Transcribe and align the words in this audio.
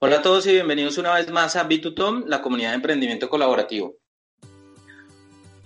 Hola 0.00 0.18
a 0.18 0.22
todos 0.22 0.46
y 0.46 0.52
bienvenidos 0.52 0.96
una 0.96 1.14
vez 1.14 1.28
más 1.28 1.56
a 1.56 1.68
B2Tom, 1.68 2.26
la 2.26 2.40
comunidad 2.40 2.68
de 2.68 2.76
emprendimiento 2.76 3.28
colaborativo. 3.28 3.96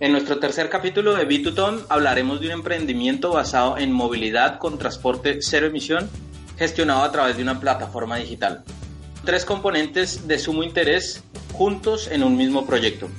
En 0.01 0.13
nuestro 0.13 0.39
tercer 0.39 0.71
capítulo 0.71 1.15
de 1.15 1.29
B2Tom 1.29 1.85
hablaremos 1.91 2.41
de 2.41 2.47
un 2.47 2.53
emprendimiento 2.55 3.33
basado 3.33 3.77
en 3.77 3.93
movilidad 3.93 4.59
con 4.59 4.79
transporte 4.79 5.43
cero 5.43 5.67
emisión 5.67 6.09
gestionado 6.57 7.03
a 7.03 7.13
través 7.13 7.37
de 7.37 7.43
una 7.43 7.61
plataforma 7.61 8.17
digital. 8.17 8.65
Tres 9.23 9.45
componentes 9.45 10.27
de 10.27 10.39
sumo 10.39 10.63
interés 10.63 11.23
juntos 11.53 12.09
en 12.09 12.23
un 12.23 12.35
mismo 12.35 12.65
proyecto. 12.65 13.11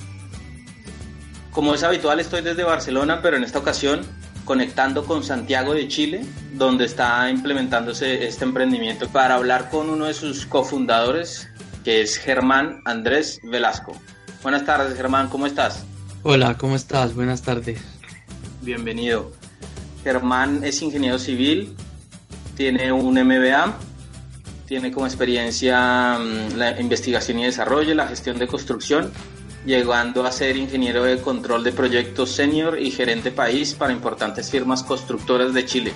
Como 1.52 1.74
es 1.74 1.84
habitual 1.84 2.18
estoy 2.18 2.42
desde 2.42 2.64
Barcelona, 2.64 3.22
pero 3.22 3.36
en 3.36 3.44
esta 3.44 3.60
ocasión 3.60 4.04
conectando 4.44 5.04
con 5.04 5.24
Santiago 5.24 5.74
de 5.74 5.88
Chile, 5.88 6.24
donde 6.52 6.84
está 6.84 7.28
implementándose 7.30 8.26
este 8.26 8.44
emprendimiento, 8.44 9.08
para 9.08 9.34
hablar 9.34 9.70
con 9.70 9.88
uno 9.90 10.06
de 10.06 10.14
sus 10.14 10.46
cofundadores, 10.46 11.48
que 11.82 12.02
es 12.02 12.16
Germán 12.16 12.80
Andrés 12.84 13.40
Velasco. 13.42 13.92
Buenas 14.42 14.64
tardes, 14.64 14.96
Germán, 14.96 15.28
¿cómo 15.28 15.46
estás? 15.46 15.84
Hola, 16.22 16.56
¿cómo 16.56 16.76
estás? 16.76 17.14
Buenas 17.14 17.42
tardes. 17.42 17.80
Bienvenido. 18.62 19.32
Germán 20.02 20.62
es 20.64 20.82
ingeniero 20.82 21.18
civil, 21.18 21.74
tiene 22.56 22.92
un 22.92 23.14
MBA, 23.14 23.74
tiene 24.66 24.92
como 24.92 25.06
experiencia 25.06 26.18
mm, 26.18 26.56
la 26.56 26.80
investigación 26.80 27.38
y 27.38 27.44
desarrollo, 27.44 27.94
la 27.94 28.06
gestión 28.06 28.38
de 28.38 28.46
construcción 28.46 29.12
llegando 29.64 30.24
a 30.24 30.32
ser 30.32 30.56
ingeniero 30.56 31.04
de 31.04 31.20
control 31.20 31.64
de 31.64 31.72
proyectos 31.72 32.30
senior 32.30 32.78
y 32.78 32.90
gerente 32.90 33.30
país 33.30 33.74
para 33.74 33.92
importantes 33.92 34.50
firmas 34.50 34.82
constructoras 34.82 35.54
de 35.54 35.64
Chile. 35.64 35.92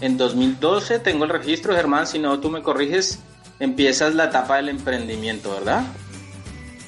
En 0.00 0.16
2012 0.16 0.98
tengo 1.00 1.24
el 1.24 1.30
registro, 1.30 1.74
Germán, 1.74 2.06
si 2.06 2.18
no 2.18 2.38
tú 2.38 2.50
me 2.50 2.62
corriges, 2.62 3.20
empiezas 3.58 4.14
la 4.14 4.24
etapa 4.24 4.56
del 4.56 4.68
emprendimiento, 4.68 5.52
¿verdad? 5.52 5.84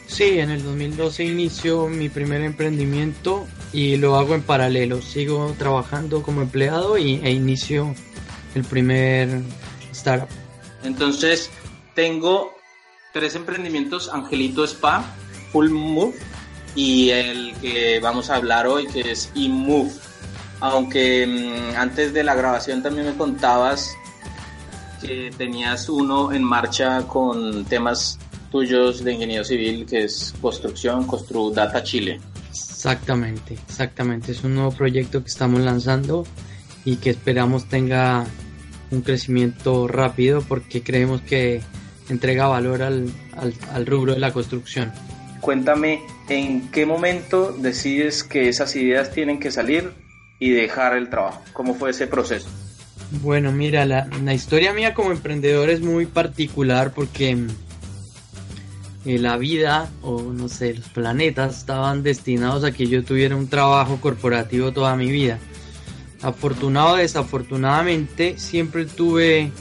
Sí, 0.06 0.38
en 0.38 0.50
el 0.50 0.62
2012 0.62 1.24
inicio 1.24 1.86
mi 1.86 2.08
primer 2.08 2.42
emprendimiento 2.42 3.46
y 3.72 3.96
lo 3.96 4.16
hago 4.16 4.34
en 4.34 4.42
paralelo. 4.42 5.02
Sigo 5.02 5.54
trabajando 5.58 6.22
como 6.22 6.42
empleado 6.42 6.96
y, 6.96 7.20
e 7.22 7.30
inicio 7.30 7.94
el 8.54 8.64
primer 8.64 9.42
startup. 9.92 10.28
Entonces, 10.82 11.50
tengo 11.94 12.52
tres 13.12 13.34
emprendimientos, 13.34 14.08
Angelito 14.08 14.64
Spa, 14.64 15.04
Full 15.52 15.70
Move 15.70 16.14
y 16.74 17.10
el 17.10 17.54
que 17.60 17.98
vamos 18.00 18.30
a 18.30 18.36
hablar 18.36 18.66
hoy 18.66 18.86
que 18.86 19.12
es 19.12 19.30
eMove. 19.34 19.90
Aunque 20.60 21.26
mm, 21.26 21.76
antes 21.76 22.12
de 22.12 22.24
la 22.24 22.34
grabación 22.34 22.82
también 22.82 23.06
me 23.06 23.14
contabas 23.14 23.94
que 25.00 25.30
tenías 25.36 25.88
uno 25.88 26.32
en 26.32 26.42
marcha 26.42 27.02
con 27.06 27.64
temas 27.64 28.18
tuyos 28.50 29.04
de 29.04 29.12
ingeniería 29.12 29.44
civil 29.44 29.86
que 29.86 30.04
es 30.04 30.34
construcción, 30.40 31.06
Constru 31.06 31.50
Data 31.50 31.82
Chile. 31.82 32.20
Exactamente, 32.50 33.54
exactamente. 33.68 34.32
Es 34.32 34.44
un 34.44 34.54
nuevo 34.54 34.72
proyecto 34.72 35.22
que 35.22 35.28
estamos 35.28 35.60
lanzando 35.60 36.24
y 36.84 36.96
que 36.96 37.10
esperamos 37.10 37.68
tenga 37.68 38.24
un 38.90 39.02
crecimiento 39.02 39.86
rápido 39.86 40.42
porque 40.42 40.82
creemos 40.82 41.20
que 41.22 41.60
entrega 42.08 42.46
valor 42.46 42.82
al, 42.82 43.12
al 43.72 43.86
rubro 43.86 44.14
de 44.14 44.20
la 44.20 44.32
construcción. 44.32 44.92
Cuéntame 45.40 46.00
en 46.28 46.70
qué 46.70 46.84
momento 46.86 47.52
decides 47.52 48.24
que 48.24 48.48
esas 48.48 48.74
ideas 48.76 49.10
tienen 49.12 49.40
que 49.40 49.50
salir 49.50 49.92
y 50.38 50.50
dejar 50.50 50.96
el 50.96 51.08
trabajo. 51.10 51.42
¿Cómo 51.52 51.74
fue 51.74 51.90
ese 51.90 52.06
proceso? 52.06 52.48
Bueno, 53.22 53.52
mira, 53.52 53.86
la, 53.86 54.34
historia 54.34 54.72
mía 54.72 54.94
como 54.94 55.12
emprendedor 55.12 55.70
es 55.70 55.80
muy 55.80 56.06
particular 56.06 56.92
porque 56.92 57.38
eh, 59.06 59.18
la 59.18 59.38
vida 59.38 59.88
o 60.02 60.20
no 60.20 60.48
sé, 60.48 60.74
los 60.74 60.88
planetas 60.90 61.58
estaban 61.58 62.02
destinados 62.02 62.64
a 62.64 62.72
que 62.72 62.86
yo 62.86 63.02
tuviera 63.04 63.34
un 63.34 63.48
trabajo 63.48 63.98
corporativo 64.00 64.72
toda 64.72 64.94
mi 64.96 65.10
vida. 65.10 65.38
Afortunado 66.20 66.94
o 66.94 66.96
desafortunadamente, 66.96 68.38
siempre 68.38 68.84
tuve 68.84 69.52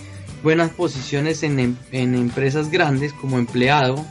buenas 0.43 0.71
posiciones 0.71 1.43
en, 1.43 1.77
en 1.91 2.15
empresas 2.15 2.69
grandes 2.69 3.13
como 3.13 3.37
empleado 3.37 4.05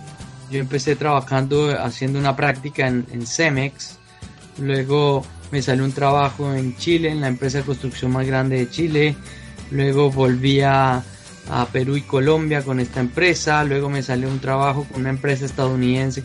yo 0.50 0.60
empecé 0.60 0.96
trabajando 0.96 1.76
haciendo 1.78 2.18
una 2.18 2.36
práctica 2.36 2.86
en, 2.86 3.26
Cemex, 3.26 3.98
luego 4.58 5.24
me 5.50 5.62
salió 5.62 5.84
un 5.84 5.92
trabajo 5.92 6.54
en 6.54 6.76
Chile, 6.76 7.10
en 7.10 7.20
la 7.20 7.28
empresa 7.28 7.58
de 7.58 7.64
construcción 7.64 8.12
más 8.12 8.26
grande 8.26 8.58
de 8.58 8.70
Chile, 8.70 9.16
luego 9.70 10.10
volví 10.10 10.60
a, 10.60 11.02
Perú 11.72 11.96
y 11.96 12.00
Colombia 12.00 12.62
con 12.62 12.80
esta 12.80 12.98
empresa, 12.98 13.62
luego 13.62 13.88
me 13.88 14.02
salió 14.02 14.28
un 14.28 14.40
trabajo 14.40 14.84
con 14.90 15.02
una 15.02 15.10
empresa 15.10 15.44
estadounidense. 15.46 16.24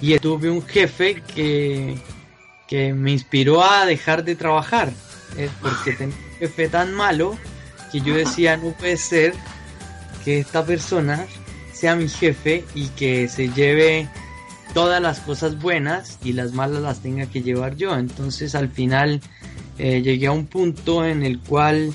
Y 0.00 0.18
tuve 0.18 0.50
un 0.50 0.66
jefe 0.66 1.22
que, 1.32 1.96
que 2.66 2.92
me 2.92 3.12
inspiró 3.12 3.62
a 3.62 3.86
dejar 3.86 4.24
de 4.24 4.34
trabajar, 4.34 4.90
eh, 5.36 5.48
porque 5.62 5.92
tenía 5.92 6.16
jefe 6.40 6.68
tan 6.68 6.92
malo 6.92 7.38
que 7.92 8.00
yo 8.00 8.16
decía, 8.16 8.56
no 8.56 8.72
puede 8.72 8.96
ser 8.96 9.32
que 10.24 10.40
esta 10.40 10.64
persona 10.64 11.24
sea 11.78 11.94
mi 11.94 12.08
jefe 12.08 12.64
y 12.74 12.88
que 12.88 13.28
se 13.28 13.50
lleve 13.50 14.08
todas 14.74 15.00
las 15.00 15.20
cosas 15.20 15.60
buenas 15.60 16.18
y 16.24 16.32
las 16.32 16.52
malas 16.52 16.82
las 16.82 17.00
tenga 17.00 17.26
que 17.26 17.42
llevar 17.42 17.76
yo. 17.76 17.96
Entonces 17.96 18.56
al 18.56 18.68
final 18.68 19.20
eh, 19.78 20.02
llegué 20.02 20.26
a 20.26 20.32
un 20.32 20.46
punto 20.46 21.04
en 21.04 21.22
el 21.22 21.38
cual 21.38 21.94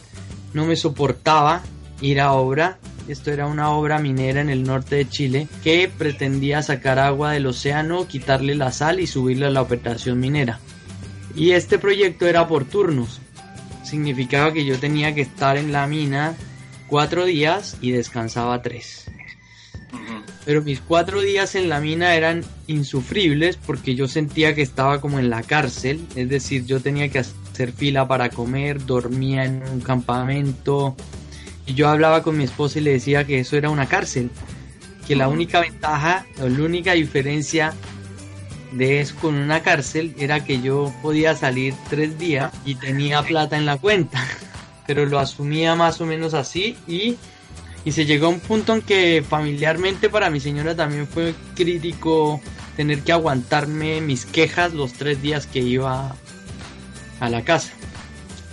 no 0.54 0.66
me 0.66 0.78
soportaba 0.78 1.64
ir 2.02 2.22
a 2.22 2.32
obra. 2.32 2.78
Esto 3.10 3.32
era 3.32 3.46
una 3.46 3.72
obra 3.72 4.00
minera 4.00 4.40
en 4.40 4.50
el 4.50 4.64
norte 4.64 4.96
de 4.96 5.10
Chile 5.10 5.48
que 5.66 5.92
pretendía 5.96 6.62
sacar 6.62 6.98
agua 6.98 7.32
del 7.32 7.46
océano, 7.48 8.08
quitarle 8.08 8.56
la 8.56 8.72
sal 8.72 9.02
y 9.02 9.08
subirle 9.08 9.48
a 9.48 9.52
la 9.52 9.62
operación 9.62 10.18
minera. 10.22 10.60
Y 11.36 11.52
este 11.52 11.78
proyecto 11.78 12.26
era 12.26 12.48
por 12.48 12.64
turnos. 12.64 13.20
Significaba 13.84 14.54
que 14.54 14.64
yo 14.64 14.80
tenía 14.80 15.14
que 15.14 15.22
estar 15.22 15.58
en 15.58 15.74
la 15.74 15.88
mina 15.88 16.36
cuatro 16.88 17.26
días 17.26 17.76
y 17.82 17.92
descansaba 17.92 18.62
tres. 18.62 19.04
Pero 20.46 20.62
mis 20.62 20.82
cuatro 20.82 21.22
días 21.22 21.56
en 21.56 21.70
la 21.70 21.80
mina 21.80 22.16
eran 22.16 22.44
insufribles 22.68 23.58
porque 23.58 23.96
yo 23.96 24.08
sentía 24.08 24.54
que 24.54 24.62
estaba 24.62 25.00
como 25.00 25.20
en 25.20 25.30
la 25.30 25.42
cárcel, 25.42 26.06
es 26.16 26.28
decir, 26.28 26.66
yo 26.66 26.82
tenía 26.82 27.08
que 27.10 27.20
hacer 27.20 27.72
fila 27.72 28.08
para 28.08 28.30
comer, 28.30 28.86
dormía 28.86 29.46
en 29.46 29.64
un 29.72 29.80
campamento. 29.80 30.96
Y 31.66 31.76
yo 31.76 31.88
hablaba 31.88 32.24
con 32.24 32.38
mi 32.38 32.44
esposa 32.44 32.80
y 32.80 32.82
le 32.82 32.92
decía 32.92 33.26
que 33.26 33.40
eso 33.40 33.56
era 33.56 33.70
una 33.70 33.86
cárcel, 33.86 34.32
que 35.08 35.16
la 35.16 35.30
única 35.30 35.62
ventaja 35.62 36.26
o 36.42 36.50
la 36.50 36.64
única 36.64 36.92
diferencia 36.92 37.74
de 38.74 39.02
eso 39.02 39.16
con 39.22 39.36
una 39.36 39.62
cárcel 39.62 40.14
era 40.18 40.44
que 40.44 40.62
yo 40.62 40.94
podía 41.02 41.36
salir 41.36 41.74
tres 41.90 42.18
días 42.18 42.52
y 42.66 42.76
tenía 42.76 43.22
plata 43.22 43.56
en 43.56 43.66
la 43.66 43.78
cuenta, 43.78 44.22
pero 44.88 45.06
lo 45.06 45.20
asumía 45.20 45.76
más 45.76 46.02
o 46.02 46.06
menos 46.06 46.34
así 46.34 46.76
y 46.88 47.16
y 47.86 47.92
se 47.92 48.06
llegó 48.06 48.28
a 48.28 48.30
un 48.30 48.40
punto 48.40 48.74
en 48.74 48.82
que 48.82 49.24
familiarmente 49.28 50.10
para 50.10 50.30
mi 50.30 50.40
señora 50.40 50.76
también 50.76 51.08
fue 51.08 51.36
crítico 51.56 52.42
tener 52.78 53.02
que 53.02 53.12
aguantarme 53.12 54.02
mis 54.02 54.26
quejas 54.26 54.74
los 54.74 54.94
tres 54.94 55.22
días 55.22 55.48
que 55.48 55.60
iba 55.60 56.16
a 57.20 57.30
la 57.30 57.44
casa. 57.44 57.74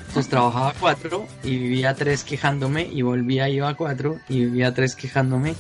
Entonces 0.09 0.29
trabajaba 0.29 0.75
cuatro 0.79 1.29
y 1.45 1.57
vivía 1.57 1.95
tres 1.95 2.25
quejándome 2.25 2.89
y 2.93 3.03
volvía, 3.03 3.49
iba 3.49 3.69
a 3.69 3.75
cuatro 3.75 4.19
y 4.29 4.41
vivía 4.41 4.75
tres 4.75 4.97
quejándome. 4.97 5.55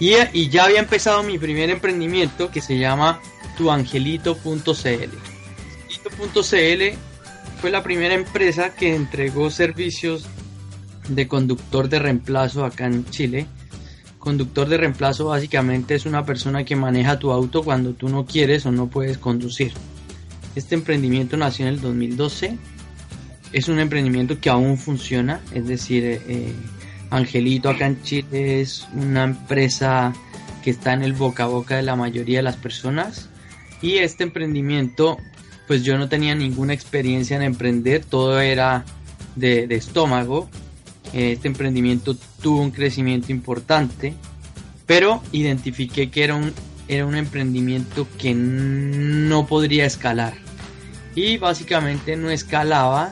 Y, 0.00 0.14
y 0.32 0.48
ya 0.48 0.64
había 0.64 0.80
empezado 0.80 1.22
mi 1.22 1.38
primer 1.38 1.68
emprendimiento 1.68 2.50
que 2.50 2.62
se 2.62 2.78
llama 2.78 3.20
tuangelito.cl. 3.58 4.72
Angelito.cl 5.92 6.98
fue 7.60 7.70
la 7.70 7.82
primera 7.82 8.14
empresa 8.14 8.74
que 8.74 8.94
entregó 8.94 9.50
servicios 9.50 10.26
de 11.08 11.28
conductor 11.28 11.88
de 11.88 11.98
reemplazo 11.98 12.64
acá 12.64 12.86
en 12.86 13.04
Chile. 13.06 13.46
Conductor 14.18 14.68
de 14.68 14.76
reemplazo 14.76 15.26
básicamente 15.26 15.94
es 15.94 16.06
una 16.06 16.24
persona 16.24 16.64
que 16.64 16.76
maneja 16.76 17.18
tu 17.18 17.32
auto 17.32 17.62
cuando 17.62 17.92
tú 17.92 18.08
no 18.08 18.24
quieres 18.24 18.66
o 18.66 18.72
no 18.72 18.88
puedes 18.88 19.18
conducir. 19.18 19.72
Este 20.54 20.74
emprendimiento 20.74 21.36
nació 21.36 21.66
en 21.66 21.74
el 21.74 21.80
2012. 21.80 22.56
Es 23.52 23.68
un 23.68 23.80
emprendimiento 23.80 24.40
que 24.40 24.50
aún 24.50 24.78
funciona, 24.78 25.40
es 25.52 25.66
decir, 25.66 26.04
eh, 26.04 26.52
Angelito 27.10 27.68
acá 27.68 27.86
en 27.86 28.02
Chile 28.02 28.60
es 28.62 28.86
una 28.94 29.24
empresa 29.24 30.14
que 30.62 30.70
está 30.70 30.94
en 30.94 31.02
el 31.02 31.12
boca 31.12 31.44
a 31.44 31.48
boca 31.48 31.76
de 31.76 31.82
la 31.82 31.96
mayoría 31.96 32.38
de 32.38 32.42
las 32.42 32.56
personas 32.56 33.28
y 33.82 33.98
este 33.98 34.22
emprendimiento 34.22 35.18
pues 35.66 35.84
yo 35.84 35.98
no 35.98 36.08
tenía 36.08 36.34
ninguna 36.34 36.72
experiencia 36.72 37.36
en 37.36 37.42
emprender, 37.42 38.04
todo 38.04 38.40
era 38.40 38.84
de, 39.36 39.64
estómago. 39.70 40.48
Este 41.12 41.48
emprendimiento 41.48 42.16
tuvo 42.40 42.62
un 42.62 42.70
crecimiento 42.70 43.32
importante, 43.32 44.14
pero 44.86 45.22
identifiqué 45.32 46.10
que 46.10 46.24
era 46.24 46.34
un, 46.34 46.52
era 46.88 47.06
un 47.06 47.16
emprendimiento 47.16 48.06
que 48.18 48.34
no 48.34 49.46
podría 49.46 49.84
escalar. 49.84 50.34
Y 51.14 51.36
básicamente 51.36 52.16
no 52.16 52.30
escalaba, 52.30 53.10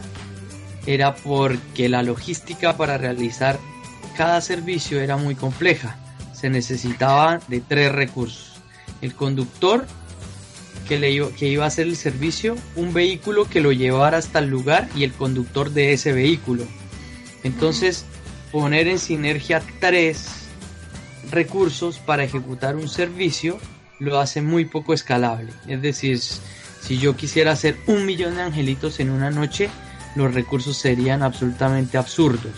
era 0.87 1.15
porque 1.15 1.89
la 1.89 2.03
logística 2.03 2.77
para 2.77 2.97
realizar 2.97 3.59
cada 4.17 4.41
servicio 4.41 5.01
era 5.01 5.17
muy 5.17 5.35
compleja. 5.35 5.99
Se 6.33 6.49
necesitaba 6.49 7.41
de 7.49 7.61
tres 7.61 7.93
recursos. 7.93 8.61
El 9.03 9.15
conductor, 9.15 9.87
que, 10.89 10.99
le 10.99 11.11
iba, 11.11 11.31
que 11.31 11.49
iba 11.49 11.65
a 11.65 11.69
hacer 11.69 11.87
el 11.87 11.97
servicio, 11.97 12.57
un 12.77 12.95
vehículo 12.95 13.45
que 13.45 13.61
lo 13.61 13.73
llevara 13.73 14.19
hasta 14.19 14.39
el 14.39 14.49
lugar 14.49 14.89
y 14.97 15.05
el 15.05 15.13
conductor 15.13 15.71
de 15.71 15.93
ese 15.93 16.13
vehículo. 16.13 16.65
Entonces, 17.45 18.05
poner 18.53 18.89
en 18.89 18.99
sinergia 18.99 19.63
tres 19.81 20.47
recursos 21.31 21.99
para 21.99 22.25
ejecutar 22.25 22.77
un 22.77 22.89
servicio 22.89 23.59
lo 23.99 24.19
hace 24.19 24.43
muy 24.43 24.65
poco 24.65 24.95
escalable. 24.95 25.53
Es 25.69 25.83
decir, 25.83 26.19
si 26.19 26.99
yo 26.99 27.17
quisiera 27.17 27.53
hacer 27.53 27.77
un 27.87 28.07
millón 28.07 28.37
de 28.37 28.43
angelitos 28.43 28.99
en 29.01 29.11
una 29.11 29.31
noche, 29.31 29.69
los 30.17 30.35
recursos 30.35 30.77
serían 30.77 31.23
absolutamente 31.23 31.99
absurdos. 31.99 32.53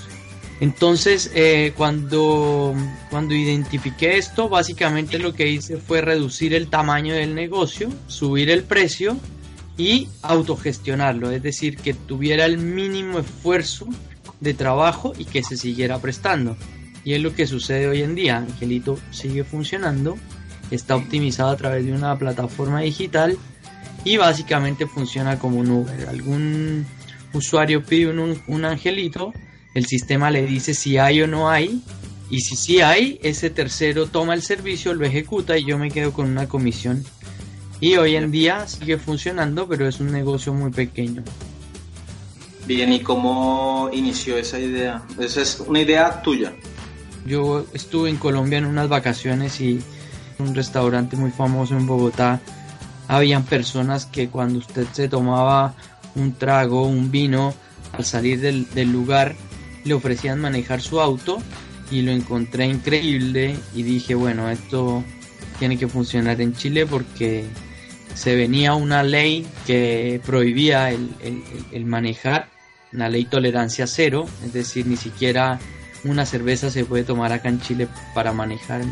Entonces, 0.61 1.33
eh, 1.35 1.73
cuando, 1.77 2.73
cuando 3.11 3.35
identifiqué 3.35 4.17
esto, 4.17 4.49
básicamente 4.49 5.19
lo 5.19 5.35
que 5.35 5.49
hice 5.49 5.77
fue 5.79 6.01
reducir 6.01 6.55
el 6.55 6.69
tamaño 6.69 7.15
del 7.15 7.35
negocio, 7.35 7.89
subir 8.07 8.49
el 8.49 8.63
precio 8.63 9.17
y 9.77 10.07
autogestionarlo, 10.23 11.33
es 11.33 11.43
decir, 11.43 11.77
que 11.79 11.95
tuviera 11.95 12.45
el 12.45 12.59
mínimo 12.59 13.19
esfuerzo 13.19 13.89
de 14.43 14.55
trabajo 14.55 15.13
y 15.17 15.25
que 15.25 15.43
se 15.43 15.57
siguiera 15.57 15.99
prestando. 15.99 16.57
Y 17.05 17.15
es 17.15 17.23
lo 17.23 17.35
que 17.35 17.47
sucede 17.47 17.89
hoy 17.89 18.03
en 18.03 18.15
día. 18.15 18.39
Angelito 18.39 18.99
sigue 19.11 19.45
funcionando, 19.45 20.19
está 20.71 20.97
optimizado 20.97 21.51
a 21.51 21.57
través 21.57 21.87
de 21.87 21.93
una 21.93 22.19
plataforma 22.19 22.81
digital 22.81 23.39
y 24.05 24.17
básicamente 24.19 24.87
funciona 24.87 25.39
como 25.39 25.59
un 25.59 25.71
Uber. 25.71 26.09
Algún 26.09 26.85
usuario 27.33 27.83
pide 27.83 28.11
un, 28.11 28.41
un 28.47 28.65
angelito 28.65 29.33
el 29.75 29.87
sistema 29.87 30.31
le 30.31 30.45
dice 30.47 30.75
si 30.75 30.99
hay 30.99 31.23
o 31.23 31.27
no 31.27 31.49
hay, 31.49 31.83
y 32.31 32.41
si 32.41 32.57
sí 32.57 32.81
hay, 32.81 33.19
ese 33.23 33.51
tercero 33.51 34.07
toma 34.07 34.35
el 34.35 34.43
servicio, 34.43 34.95
lo 34.95 35.05
ejecuta 35.05 35.59
y 35.59 35.65
yo 35.65 35.79
me 35.79 35.91
quedo 35.91 36.13
con 36.13 36.27
una 36.27 36.49
comisión. 36.49 37.05
Y 37.81 37.97
hoy 37.97 38.17
en 38.17 38.31
día 38.31 38.67
sigue 38.67 38.97
funcionando, 38.97 39.67
pero 39.69 39.89
es 39.89 40.01
un 40.01 40.13
negocio 40.13 40.53
muy 40.55 40.71
pequeño. 40.71 41.25
Bien, 42.67 42.93
¿y 42.93 43.01
cómo 43.01 43.91
inició 43.93 44.37
esa 44.37 44.59
idea? 44.59 45.03
Esa 45.19 45.43
es 45.43 45.61
una 45.61 45.81
idea 45.81 46.23
tuya. 46.23 46.53
Yo 47.27 47.67
estuve 47.73 48.11
en 48.11 48.17
Colombia 48.17 48.59
en 48.59 48.67
unas 48.67 48.89
vacaciones 48.89 49.61
y 49.61 49.81
en 50.39 50.49
un 50.49 50.55
restaurante 50.55 51.17
muy 51.17 51.31
famoso 51.31 51.77
en 51.77 51.87
Bogotá 51.87 52.41
habían 53.09 53.45
personas 53.45 54.07
que 54.07 54.29
cuando 54.29 54.59
usted 54.59 54.87
se 54.93 55.09
tomaba 55.09 55.75
un 56.15 56.33
trago, 56.35 56.87
un 56.87 57.11
vino, 57.11 57.55
al 57.93 58.05
salir 58.05 58.41
del, 58.41 58.93
lugar, 58.93 59.35
le 59.85 59.95
ofrecían 59.95 60.41
manejar 60.41 60.81
su 60.81 61.01
auto 61.01 61.39
y 61.91 62.03
lo 62.03 62.11
encontré 62.11 62.67
increíble 62.67 63.57
y 63.75 63.83
dije, 63.83 64.15
bueno, 64.15 64.49
esto 64.49 65.05
tiene 65.59 65.77
que 65.77 65.89
funcionar 65.89 66.41
en 66.41 66.55
Chile 66.55 66.87
porque 66.87 67.45
se 68.15 68.35
venía 68.35 68.75
una 68.75 69.03
ley 69.03 69.47
que 69.67 70.21
prohibía 70.25 70.91
el, 70.91 71.85
manejar, 71.85 72.49
una 72.93 73.09
ley 73.09 73.25
tolerancia 73.25 73.87
cero, 73.87 74.27
es 74.45 74.53
decir, 74.53 74.87
ni 74.87 74.97
siquiera 74.97 75.59
una 76.05 76.27
cerveza 76.27 76.71
se 76.71 76.85
puede 76.85 77.05
tomar 77.05 77.33
acá 77.33 77.49
en 77.49 77.61
Chile 77.61 77.89
para 78.15 78.33
manejar 78.33 78.83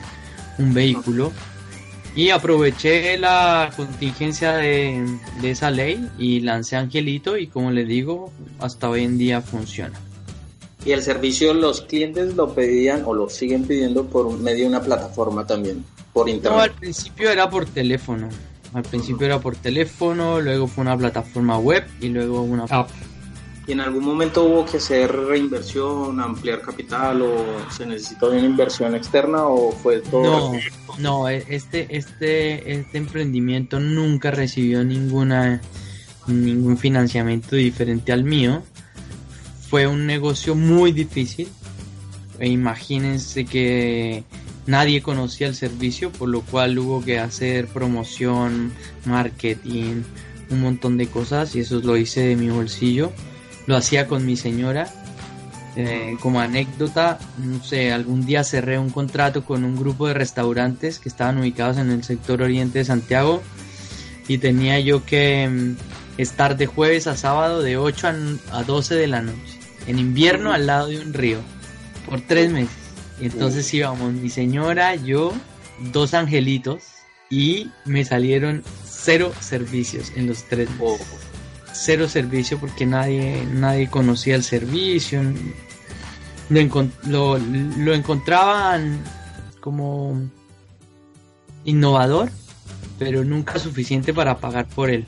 un 0.58 0.75
vehículo. 0.75 1.32
Y 2.17 2.31
aproveché 2.31 3.17
la 3.19 3.70
contingencia 3.76 4.55
de, 4.55 5.06
de 5.41 5.50
esa 5.50 5.70
ley 5.70 6.08
y 6.19 6.41
lancé 6.41 6.76
Angelito 6.76 7.37
y 7.37 7.47
como 7.47 7.70
les 7.70 7.87
digo, 7.87 8.32
hasta 8.58 8.91
hoy 8.91 9.05
en 9.05 9.17
día 9.17 9.41
funciona 9.41 9.99
y 10.85 10.93
el 10.93 11.02
servicio 11.02 11.52
los 11.52 11.82
clientes 11.82 12.35
lo 12.37 12.55
pedían 12.55 13.02
o 13.05 13.14
lo 13.14 13.29
siguen 13.29 13.64
pidiendo 13.64 14.06
por 14.06 14.38
medio 14.38 14.64
de 14.64 14.69
una 14.69 14.82
plataforma 14.82 15.47
también, 15.47 15.85
por 16.12 16.29
internet. 16.29 16.56
No, 16.56 16.62
al 16.62 16.73
principio 16.73 17.31
era 17.31 17.50
por 17.50 17.67
teléfono. 17.67 18.29
Al 18.73 18.82
principio 18.82 19.26
era 19.26 19.41
por 19.41 19.56
teléfono, 19.56 20.41
luego 20.41 20.69
fue 20.69 20.82
una 20.82 20.97
plataforma 20.97 21.58
web 21.58 21.85
y 22.00 22.08
luego 22.08 22.43
una 22.43 22.64
app. 22.64 22.88
¿Y 23.71 23.73
en 23.73 23.79
algún 23.79 24.05
momento 24.05 24.43
hubo 24.43 24.67
que 24.67 24.79
hacer 24.79 25.15
reinversión, 25.15 26.19
ampliar 26.19 26.61
capital 26.61 27.23
o 27.23 27.71
se 27.71 27.87
necesitó 27.87 28.29
una 28.33 28.41
inversión 28.41 28.97
externa 28.97 29.45
o 29.47 29.71
fue 29.71 30.01
todo? 30.01 30.53
No, 30.53 30.59
no, 30.99 31.29
e, 31.29 31.45
este, 31.49 31.87
este, 31.97 32.73
este 32.73 32.99
emprendimiento 32.99 33.79
nunca 33.79 34.33
recibió 34.33 34.83
ninguna, 34.83 35.61
ningún 36.27 36.79
financiamiento 36.79 37.55
diferente 37.55 38.11
al 38.11 38.25
mío 38.25 38.65
fue 39.69 39.87
un 39.87 40.05
negocio 40.05 40.57
muy 40.57 40.91
difícil. 40.91 41.47
E 42.41 42.49
imagínense 42.49 43.45
que 43.45 44.25
nadie 44.67 45.01
conocía 45.01 45.47
el 45.47 45.55
servicio, 45.55 46.11
por 46.11 46.29
lo 46.29 46.41
cual 46.41 46.77
hubo 46.77 47.05
que 47.05 47.21
hacer 47.21 47.69
promoción, 47.69 48.73
marketing, 49.05 50.03
un 50.51 50.61
montón 50.61 50.97
de 50.97 51.07
cosas 51.07 51.55
y 51.55 51.61
eso 51.61 51.79
lo 51.79 51.97
hice 51.97 52.23
de 52.23 52.35
mi 52.35 52.49
bolsillo. 52.49 53.13
Lo 53.67 53.77
hacía 53.77 54.07
con 54.07 54.27
mi 54.27 54.37
señora. 54.37 54.89
Eh, 55.77 56.17
como 56.21 56.41
anécdota, 56.41 57.19
no 57.39 57.62
sé, 57.62 57.93
algún 57.93 58.27
día 58.27 58.43
cerré 58.43 58.77
un 58.79 58.91
contrato 58.91 59.45
con 59.45 59.62
un 59.62 59.77
grupo 59.77 60.09
de 60.09 60.15
restaurantes 60.15 60.99
que 60.99 61.09
estaban 61.09 61.39
ubicados 61.39 61.79
en 61.79 61.91
el 61.91 62.03
sector 62.03 62.43
oriente 62.43 62.81
de 62.81 62.85
Santiago 62.85 63.41
y 64.27 64.39
tenía 64.39 64.81
yo 64.81 65.05
que 65.05 65.49
mm, 65.49 66.21
estar 66.21 66.57
de 66.57 66.67
jueves 66.67 67.07
a 67.07 67.17
sábado 67.17 67.62
de 67.62 67.77
8 67.77 68.09
a 68.51 68.65
12 68.65 68.97
de 68.97 69.07
la 69.07 69.23
noche 69.23 69.61
en 69.87 69.99
invierno 69.99 70.53
al 70.53 70.67
lado 70.67 70.89
de 70.89 71.01
un 71.01 71.12
río 71.12 71.39
por 72.09 72.21
tres 72.21 72.51
meses. 72.51 72.77
Y 73.21 73.27
entonces 73.27 73.73
íbamos 73.75 74.12
mi 74.12 74.31
señora, 74.31 74.95
yo, 74.95 75.33
dos 75.93 76.15
angelitos 76.15 76.83
y 77.29 77.71
me 77.85 78.05
salieron 78.05 78.62
cero 78.85 79.33
servicios 79.40 80.12
en 80.17 80.26
los 80.26 80.45
tres 80.45 80.69
meses. 80.71 81.07
Cero 81.73 82.09
servicio 82.09 82.59
porque 82.59 82.87
nadie, 82.87 83.47
nadie 83.53 83.89
conocía 83.89 84.35
el 84.35 84.43
servicio. 84.43 85.23
Lo, 87.07 87.39
lo, 87.39 87.95
encontraban 87.95 89.03
como 89.61 90.21
innovador, 91.65 92.31
pero 92.99 93.25
nunca 93.25 93.59
suficiente 93.59 94.12
para 94.12 94.39
pagar 94.39 94.67
por 94.67 94.91
él. 94.91 95.07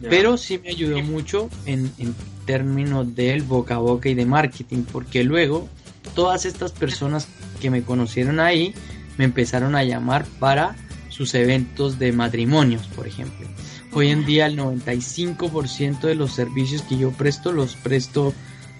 Pero 0.00 0.36
sí 0.36 0.58
me 0.58 0.70
ayudó 0.70 1.02
mucho 1.02 1.48
en, 1.66 1.92
en 1.98 2.14
términos 2.46 3.14
del 3.14 3.42
boca 3.42 3.76
a 3.76 3.78
boca 3.78 4.08
y 4.08 4.14
de 4.14 4.26
marketing, 4.26 4.84
porque 4.90 5.22
luego 5.22 5.68
todas 6.14 6.46
estas 6.46 6.72
personas 6.72 7.28
que 7.60 7.70
me 7.70 7.82
conocieron 7.82 8.40
ahí 8.40 8.74
me 9.18 9.24
empezaron 9.24 9.76
a 9.76 9.84
llamar 9.84 10.24
para 10.38 10.74
sus 11.10 11.34
eventos 11.34 11.98
de 11.98 12.12
matrimonios, 12.12 12.86
por 12.88 13.06
ejemplo. 13.06 13.46
Hoy 13.92 14.08
en 14.08 14.24
día 14.24 14.46
el 14.46 14.56
95% 14.56 16.00
de 16.00 16.14
los 16.14 16.32
servicios 16.32 16.82
que 16.82 16.96
yo 16.96 17.10
presto 17.10 17.50
los 17.50 17.74
presto 17.74 18.32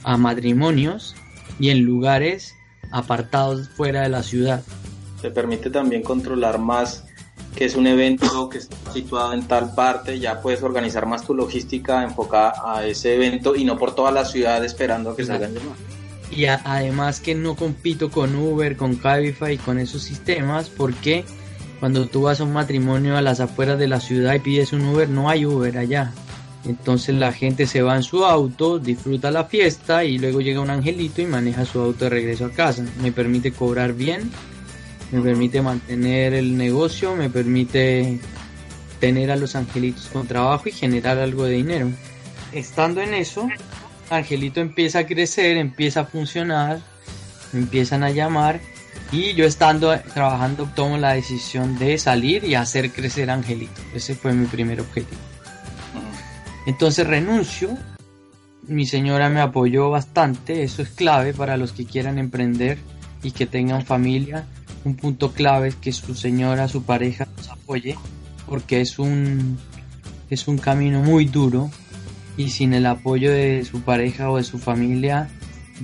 a 0.05 0.17
matrimonios 0.17 1.17
y 1.59 1.71
en 1.71 1.85
lugares 1.85 2.55
apartados 2.93 3.69
fuera 3.71 4.03
de 4.03 4.09
la 4.09 4.23
ciudad. 4.23 4.63
Te 5.21 5.31
permite 5.31 5.69
también 5.69 6.03
controlar 6.03 6.59
más 6.59 7.05
que 7.55 7.65
es 7.65 7.75
un 7.75 7.87
evento 7.87 8.49
que 8.49 8.59
está 8.59 8.77
situado 8.93 9.33
en 9.33 9.47
tal 9.47 9.75
parte, 9.75 10.19
ya 10.19 10.41
puedes 10.41 10.63
organizar 10.63 11.07
más 11.07 11.27
tu 11.27 11.35
logística 11.35 12.05
enfocada 12.05 12.55
a 12.65 12.87
ese 12.87 13.15
evento 13.17 13.57
y 13.57 13.65
no 13.65 13.77
por 13.77 13.95
toda 13.95 14.13
la 14.13 14.25
ciudad 14.25 14.65
esperando 14.65 15.11
a 15.11 15.17
que 15.17 15.25
salgan 15.25 15.55
llamadas. 15.55 15.79
Y 16.31 16.45
además 16.47 17.19
que 17.19 17.35
no 17.35 17.57
compito 17.57 18.11
con 18.11 18.37
Uber, 18.37 18.77
con 18.77 18.95
Cabify, 18.95 19.59
con 19.59 19.79
esos 19.81 20.03
sistemas, 20.03 20.69
porque 20.69 21.25
cuando 21.81 22.07
tú 22.07 22.23
vas 22.23 22.41
a 22.41 22.45
un 22.45 22.53
matrimonio 22.53 23.17
a 23.17 23.23
las 23.23 23.41
afueras 23.41 23.79
de 23.79 23.89
la 23.89 24.01
ciudad 24.01 24.35
y 24.35 24.39
pides 24.39 24.73
un 24.73 24.85
Uber, 24.85 25.09
no 25.09 25.29
hay 25.29 25.47
Uber 25.47 25.77
allá. 25.79 26.13
Entonces 26.67 27.15
la 27.15 27.33
gente 27.33 27.67
se 27.67 27.83
va 27.83 27.97
en 27.97 28.03
su 28.03 28.25
auto, 28.25 28.79
disfruta 28.79 29.31
la 29.31 29.45
fiesta 29.45 30.05
y 30.05 30.19
luego 30.19 30.41
llega 30.41 30.61
un 30.61 30.71
angelito 30.71 31.23
y 31.23 31.27
maneja 31.27 31.65
su 31.65 31.81
auto 31.81 32.05
de 32.05 32.11
regreso 32.11 32.45
a 32.45 32.51
casa. 32.51 32.85
Me 33.01 33.13
permite 33.13 33.51
cobrar 33.51 33.95
bien 33.95 34.31
me 35.13 35.21
permite 35.23 35.61
mantener 35.61 36.35
el 36.35 36.57
negocio, 36.57 37.17
me 37.17 37.31
permite 37.31 38.21
tener 39.01 39.31
a 39.31 39.37
los 39.37 39.57
angelitos 39.57 40.09
con 40.13 40.27
trabajo 40.27 40.69
y 40.69 40.73
generar 40.73 41.19
algo 41.19 41.45
de 41.45 41.55
dinero. 41.55 41.89
Estando 42.53 43.01
en 43.01 43.15
eso, 43.15 43.49
Angelito 44.09 44.61
empieza 44.61 45.01
a 45.01 45.07
crecer, 45.07 45.57
empieza 45.57 46.01
a 46.01 46.05
funcionar 46.05 46.81
me 47.53 47.61
empiezan 47.61 48.05
a 48.05 48.11
llamar 48.11 48.61
y 49.13 49.35
yo 49.35 49.45
estando 49.45 49.99
trabajando 50.15 50.69
tomo 50.75 50.97
la 50.97 51.15
decisión 51.15 51.79
de 51.79 51.99
salir 51.99 52.45
y 52.45 52.55
hacer 52.55 52.93
crecer 52.93 53.31
Angelito. 53.31 53.81
Ese 53.95 54.15
fue 54.15 54.33
mi 54.33 54.47
primer 54.47 54.81
objetivo. 54.81 55.21
Entonces 56.67 57.07
renuncio. 57.07 57.77
Mi 58.69 58.87
señora 58.87 59.29
me 59.29 59.41
apoyó 59.41 59.91
bastante. 59.91 60.63
Eso 60.63 60.83
es 60.83 60.91
clave 60.91 61.35
para 61.35 61.57
los 61.57 61.73
que 61.73 61.87
quieran 61.87 62.19
emprender 62.19 62.79
y 63.23 63.33
que 63.33 63.47
tengan 63.47 63.85
familia. 63.85 64.47
Un 64.85 64.95
punto 64.95 65.33
clave 65.33 65.69
es 65.69 65.75
que 65.75 65.93
su 65.93 66.15
señora, 66.15 66.69
su 66.69 66.85
pareja 66.85 67.27
nos 67.37 67.49
apoye 67.49 67.97
porque 68.49 68.81
es 68.81 68.99
un 68.99 69.59
es 70.31 70.47
un 70.47 70.59
camino 70.59 71.03
muy 71.03 71.25
duro 71.25 71.71
y 72.37 72.51
sin 72.51 72.73
el 72.73 72.87
apoyo 72.87 73.33
de 73.33 73.65
su 73.65 73.83
pareja 73.83 74.31
o 74.31 74.37
de 74.37 74.45
su 74.45 74.59
familia 74.59 75.29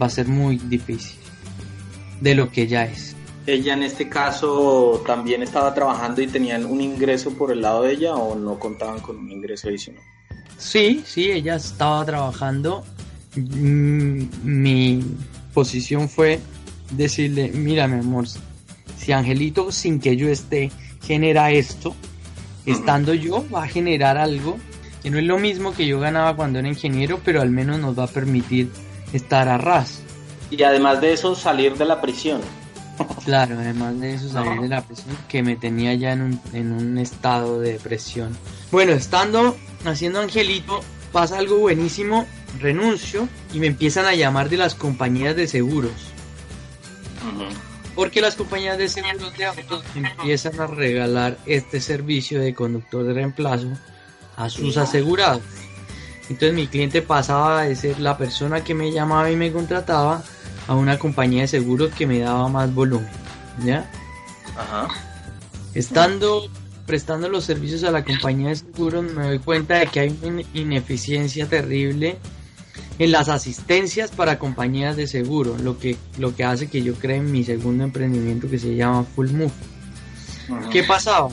va 0.00 0.06
a 0.06 0.10
ser 0.10 0.28
muy 0.28 0.56
difícil 0.56 1.18
de 2.20 2.34
lo 2.34 2.50
que 2.50 2.66
ya 2.66 2.84
es. 2.84 3.15
¿Ella 3.46 3.74
en 3.74 3.84
este 3.84 4.08
caso 4.08 5.02
también 5.06 5.42
estaba 5.42 5.72
trabajando 5.72 6.20
y 6.20 6.26
tenían 6.26 6.64
un 6.64 6.80
ingreso 6.80 7.30
por 7.32 7.52
el 7.52 7.62
lado 7.62 7.82
de 7.82 7.92
ella 7.92 8.14
o 8.14 8.34
no 8.34 8.58
contaban 8.58 8.98
con 8.98 9.18
un 9.18 9.30
ingreso 9.30 9.68
adicional? 9.68 10.02
Sí, 10.58 11.02
sí, 11.06 11.30
ella 11.30 11.54
estaba 11.54 12.04
trabajando. 12.04 12.84
Mm, 13.36 14.24
mi 14.42 15.04
posición 15.54 16.08
fue 16.08 16.40
decirle, 16.90 17.52
mira 17.54 17.86
mi 17.86 18.00
amor, 18.00 18.26
si 18.96 19.12
Angelito 19.12 19.70
sin 19.70 20.00
que 20.00 20.16
yo 20.16 20.28
esté 20.28 20.72
genera 21.02 21.50
esto, 21.52 21.94
estando 22.64 23.14
yo 23.14 23.44
va 23.54 23.64
a 23.64 23.68
generar 23.68 24.18
algo 24.18 24.58
que 25.02 25.10
no 25.10 25.18
es 25.18 25.24
lo 25.24 25.38
mismo 25.38 25.72
que 25.72 25.86
yo 25.86 26.00
ganaba 26.00 26.34
cuando 26.34 26.58
era 26.58 26.66
ingeniero, 26.66 27.20
pero 27.24 27.40
al 27.40 27.50
menos 27.50 27.78
nos 27.78 27.96
va 27.96 28.04
a 28.04 28.08
permitir 28.08 28.70
estar 29.12 29.48
a 29.48 29.56
ras. 29.56 30.02
Y 30.50 30.60
además 30.64 31.00
de 31.00 31.12
eso, 31.12 31.36
salir 31.36 31.76
de 31.76 31.84
la 31.84 32.00
prisión. 32.00 32.40
Claro, 33.24 33.56
además 33.58 33.98
de 34.00 34.14
eso, 34.14 34.28
salir 34.28 34.60
de 34.60 34.68
la 34.68 34.82
prisión 34.82 35.16
que 35.28 35.42
me 35.42 35.56
tenía 35.56 35.94
ya 35.94 36.12
en 36.12 36.22
un, 36.22 36.40
en 36.52 36.72
un 36.72 36.98
estado 36.98 37.60
de 37.60 37.72
depresión. 37.72 38.36
Bueno, 38.70 38.92
estando 38.92 39.56
haciendo 39.84 40.20
Angelito, 40.20 40.80
pasa 41.12 41.38
algo 41.38 41.58
buenísimo, 41.58 42.26
renuncio 42.60 43.28
y 43.52 43.58
me 43.58 43.66
empiezan 43.66 44.06
a 44.06 44.14
llamar 44.14 44.48
de 44.48 44.58
las 44.58 44.74
compañías 44.74 45.34
de 45.34 45.46
seguros. 45.46 45.92
Porque 47.94 48.20
las 48.20 48.36
compañías 48.36 48.78
de 48.78 48.88
seguros 48.88 49.36
de 49.36 49.46
autos 49.46 49.82
empiezan 49.94 50.60
a 50.60 50.66
regalar 50.66 51.38
este 51.46 51.80
servicio 51.80 52.40
de 52.40 52.54
conductor 52.54 53.04
de 53.04 53.14
reemplazo 53.14 53.70
a 54.36 54.50
sus 54.50 54.76
asegurados. 54.76 55.42
Entonces 56.28 56.54
mi 56.54 56.66
cliente 56.66 57.02
pasaba 57.02 57.62
de 57.62 57.76
ser 57.76 57.98
la 58.00 58.18
persona 58.18 58.62
que 58.62 58.74
me 58.74 58.92
llamaba 58.92 59.30
y 59.30 59.36
me 59.36 59.52
contrataba 59.52 60.22
a 60.66 60.74
una 60.74 60.98
compañía 60.98 61.42
de 61.42 61.48
seguros 61.48 61.92
que 61.92 62.06
me 62.06 62.18
daba 62.18 62.48
más 62.48 62.74
volumen. 62.74 63.08
¿Ya? 63.64 63.90
Ajá. 64.56 64.88
Estando 65.74 66.48
prestando 66.86 67.28
los 67.28 67.44
servicios 67.44 67.82
a 67.82 67.90
la 67.90 68.04
compañía 68.04 68.50
de 68.50 68.56
seguros 68.56 69.12
me 69.12 69.26
doy 69.26 69.38
cuenta 69.40 69.74
de 69.74 69.88
que 69.88 70.00
hay 70.00 70.18
una 70.22 70.42
ineficiencia 70.54 71.48
terrible 71.48 72.16
en 72.98 73.10
las 73.10 73.28
asistencias 73.28 74.10
para 74.12 74.38
compañías 74.38 74.96
de 74.96 75.06
seguro, 75.06 75.56
lo 75.58 75.78
que, 75.78 75.96
lo 76.18 76.34
que 76.36 76.44
hace 76.44 76.68
que 76.68 76.82
yo 76.82 76.94
cree 76.94 77.16
en 77.16 77.32
mi 77.32 77.44
segundo 77.44 77.82
emprendimiento 77.84 78.48
que 78.48 78.58
se 78.58 78.76
llama 78.76 79.04
Full 79.14 79.30
Move. 79.32 79.52
¿Qué 80.70 80.84
pasaba? 80.84 81.28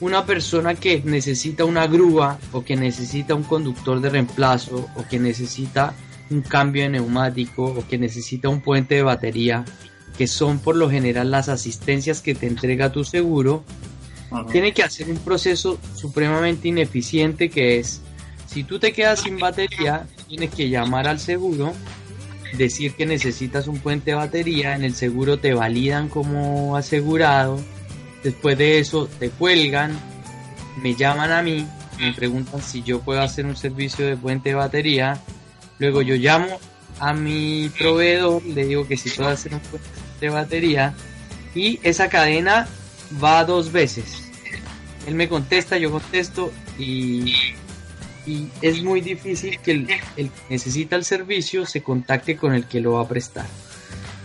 una 0.00 0.24
persona 0.24 0.74
que 0.74 1.02
necesita 1.04 1.64
una 1.64 1.86
grúa 1.86 2.38
o 2.52 2.64
que 2.64 2.76
necesita 2.76 3.34
un 3.34 3.42
conductor 3.42 4.00
de 4.00 4.10
reemplazo 4.10 4.88
o 4.94 5.04
que 5.08 5.18
necesita 5.18 5.94
un 6.30 6.42
cambio 6.42 6.82
de 6.82 6.90
neumático 6.90 7.64
o 7.64 7.86
que 7.86 7.98
necesita 7.98 8.48
un 8.48 8.60
puente 8.60 8.96
de 8.96 9.02
batería, 9.02 9.64
que 10.16 10.26
son 10.26 10.58
por 10.58 10.76
lo 10.76 10.90
general 10.90 11.30
las 11.30 11.48
asistencias 11.48 12.20
que 12.20 12.34
te 12.34 12.46
entrega 12.46 12.92
tu 12.92 13.04
seguro, 13.04 13.64
tiene 14.52 14.72
que 14.72 14.82
hacer 14.82 15.08
un 15.10 15.18
proceso 15.18 15.78
supremamente 15.94 16.68
ineficiente 16.68 17.48
que 17.48 17.78
es, 17.78 18.02
si 18.46 18.62
tú 18.64 18.78
te 18.78 18.92
quedas 18.92 19.20
sin 19.20 19.38
batería, 19.38 20.06
tienes 20.28 20.50
que 20.50 20.68
llamar 20.68 21.08
al 21.08 21.18
seguro, 21.18 21.72
decir 22.56 22.94
que 22.94 23.06
necesitas 23.06 23.68
un 23.68 23.78
puente 23.78 24.10
de 24.10 24.16
batería, 24.16 24.74
en 24.74 24.84
el 24.84 24.94
seguro 24.94 25.38
te 25.38 25.54
validan 25.54 26.08
como 26.08 26.76
asegurado, 26.76 27.58
Después 28.22 28.58
de 28.58 28.78
eso 28.78 29.08
te 29.18 29.30
cuelgan, 29.30 29.98
me 30.82 30.94
llaman 30.94 31.30
a 31.30 31.42
mí, 31.42 31.66
me 32.00 32.12
preguntan 32.12 32.60
si 32.60 32.82
yo 32.82 33.00
puedo 33.00 33.20
hacer 33.20 33.46
un 33.46 33.56
servicio 33.56 34.06
de 34.06 34.16
puente 34.16 34.50
de 34.50 34.54
batería. 34.56 35.20
Luego 35.78 36.02
yo 36.02 36.16
llamo 36.16 36.58
a 37.00 37.12
mi 37.12 37.70
proveedor, 37.78 38.42
le 38.44 38.66
digo 38.66 38.86
que 38.86 38.96
si 38.96 39.10
puedo 39.10 39.30
hacer 39.30 39.54
un 39.54 39.60
puente 39.60 39.88
de 40.20 40.28
batería. 40.28 40.94
Y 41.54 41.80
esa 41.82 42.08
cadena 42.08 42.68
va 43.22 43.44
dos 43.44 43.72
veces. 43.72 44.22
Él 45.06 45.14
me 45.14 45.28
contesta, 45.28 45.78
yo 45.78 45.90
contesto 45.90 46.52
y, 46.78 47.34
es 48.60 48.82
muy 48.82 49.00
difícil 49.00 49.58
que 49.60 49.70
el, 49.70 49.86
que 49.86 50.30
necesita 50.50 50.96
el 50.96 51.04
servicio 51.04 51.64
se 51.64 51.82
contacte 51.82 52.36
con 52.36 52.52
el 52.52 52.66
que 52.66 52.80
lo 52.80 52.92
va 52.94 53.02
a 53.02 53.08
prestar. 53.08 53.46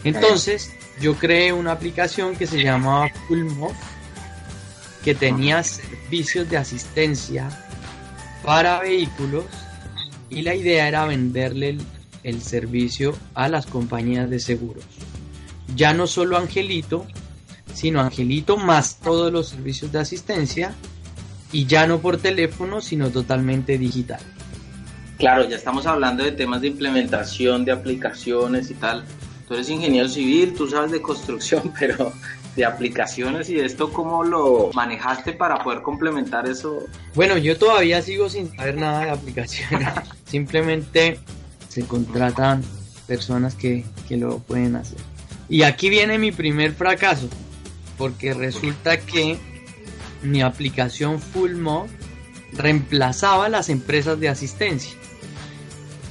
Entonces, 0.04 0.74
yo 1.00 1.16
creé 1.16 1.54
una 1.54 1.72
aplicación 1.72 2.36
que 2.36 2.46
se 2.46 2.62
llamaba 2.62 3.08
Fullmove, 3.28 3.74
que 5.06 5.16
tenía 5.16 5.64
servicios 5.64 6.50
de 6.50 6.58
asistencia 6.58 7.50
para 8.44 8.80
vehículos 8.80 9.46
y 10.34 10.42
la 10.42 10.56
idea 10.56 10.88
era 10.88 11.06
venderle 11.06 11.78
el, 12.24 12.42
servicio 12.42 13.16
a 13.34 13.50
las 13.50 13.66
compañías 13.66 14.30
de 14.30 14.40
seguros. 14.40 14.84
Ya 15.76 15.94
no 15.94 16.08
solo 16.08 16.38
Angelito, 16.38 17.06
sino 17.74 18.02
Angelito 18.02 18.58
más 18.58 19.00
todos 19.00 19.32
los 19.32 19.50
servicios 19.50 19.92
de 19.92 20.00
asistencia 20.00 20.74
y 21.52 21.66
ya 21.66 21.88
no 21.88 22.00
por 22.00 22.18
teléfono, 22.18 22.82
sino 22.82 23.10
totalmente 23.10 23.78
digital. 23.78 24.22
Claro, 25.18 25.48
ya 25.48 25.56
estamos 25.56 25.86
hablando 25.86 26.24
de 26.24 26.32
temas 26.32 26.62
de 26.62 26.68
implementación 26.68 27.66
de 27.66 27.72
aplicaciones 27.72 28.72
y 28.72 28.74
tal 28.74 29.06
tú 29.48 29.54
eres 29.54 29.70
ingeniero 29.70 30.08
civil, 30.08 30.54
tú 30.54 30.68
sabes 30.68 30.92
de 30.92 31.02
construcción, 31.02 31.74
pero 31.80 32.12
de 32.56 32.66
aplicaciones 32.66 33.50
y 33.50 33.60
esto, 33.60 33.92
¿cómo 33.92 34.24
lo 34.24 34.70
manejaste 34.74 35.34
para 35.34 35.64
poder 35.64 35.82
complementar 35.82 36.48
eso? 36.48 36.84
Bueno, 37.16 37.38
yo 37.38 37.58
todavía 37.58 38.02
sigo 38.02 38.30
sin 38.30 38.56
saber 38.56 38.78
nada 38.78 39.06
de 39.06 39.10
aplicaciones. 39.12 39.88
Simplemente 40.26 41.20
se 41.70 41.86
contratan 41.86 42.64
personas 43.08 43.56
que, 43.56 43.84
que 44.08 44.18
lo 44.18 44.40
pueden 44.40 44.76
hacer. 44.76 45.00
Y 45.50 45.64
aquí 45.64 45.90
viene 45.90 46.18
mi 46.18 46.32
primer 46.32 46.74
fracaso, 46.74 47.28
porque 47.98 48.34
resulta 48.34 48.98
que 48.98 49.38
mi 50.22 50.42
aplicación 50.42 51.20
FullMod 51.20 51.88
reemplazaba 52.54 53.50
las 53.50 53.70
empresas 53.70 54.20
de 54.20 54.30
asistencia. 54.30 54.94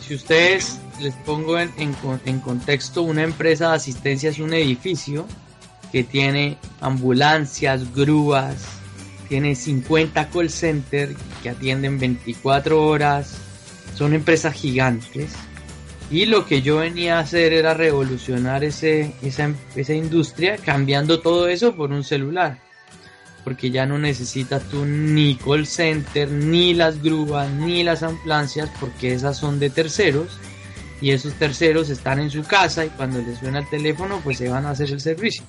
Si 0.07 0.15
ustedes 0.15 0.79
les 1.01 1.15
pongo 1.15 1.59
en, 1.59 1.73
en, 1.79 2.41
contexto, 2.41 3.03
una 3.03 3.23
empresa 3.23 3.71
de 3.71 3.77
asistencia 3.77 4.31
es 4.31 4.39
un 4.39 4.53
edificio 4.53 5.27
que 5.93 6.03
tiene 6.03 6.57
ambulancias, 6.81 7.95
grúas, 7.95 8.65
tiene 9.29 9.55
50 9.55 10.31
call 10.31 10.51
centers 10.51 11.15
que 11.43 11.51
atienden 11.51 11.99
24 11.99 12.83
horas, 12.83 13.35
son 13.95 14.15
empresas 14.15 14.55
gigantes. 14.55 15.33
Y 16.11 16.27
lo 16.27 16.47
que 16.47 16.63
yo 16.63 16.79
venía 16.79 17.19
a 17.19 17.21
hacer 17.21 17.53
era 17.53 17.75
revolucionar 17.75 18.65
ese, 18.65 19.15
esa, 19.23 19.55
esa 19.77 19.95
industria 19.95 20.57
cambiando 20.57 21.21
todo 21.21 21.49
eso 21.49 21.75
por 21.75 21.93
un 21.93 22.05
celular. 22.05 22.59
Porque 23.45 23.71
ya 23.71 23.87
no 23.87 23.99
necesitas 23.99 24.63
tú 24.65 24.85
ni 24.85 25.37
call 25.37 25.67
center, 25.67 26.31
ni 26.31 26.75
las 26.75 27.03
grúas, 27.03 27.51
ni 27.51 27.83
las 27.83 28.03
ambulancias, 28.03 28.71
porque 28.79 29.15
esas 29.15 29.37
son 29.37 29.59
de 29.59 29.71
terceros 29.71 30.39
y 31.01 31.11
esos 31.11 31.35
terceros 31.35 31.91
están 31.91 32.21
en 32.21 32.31
su 32.31 32.45
casa 32.45 32.85
y 32.85 32.91
cuando 32.91 33.21
les 33.21 33.39
suena 33.39 33.59
el 33.59 33.69
teléfono 33.69 34.21
pues 34.23 34.39
se 34.39 34.49
van 34.49 34.67
a 34.67 34.71
hacer 34.71 34.91
el 34.91 35.01
servicio. 35.01 35.43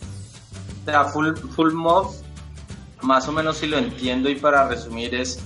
O 0.83 0.85
sea, 0.85 1.05
full, 1.05 1.35
full 1.55 1.73
mod, 1.73 2.07
más 3.01 3.27
o 3.27 3.31
menos 3.31 3.57
si 3.57 3.67
lo 3.67 3.77
entiendo 3.77 4.29
y 4.29 4.35
para 4.35 4.67
resumir 4.67 5.15
es 5.15 5.39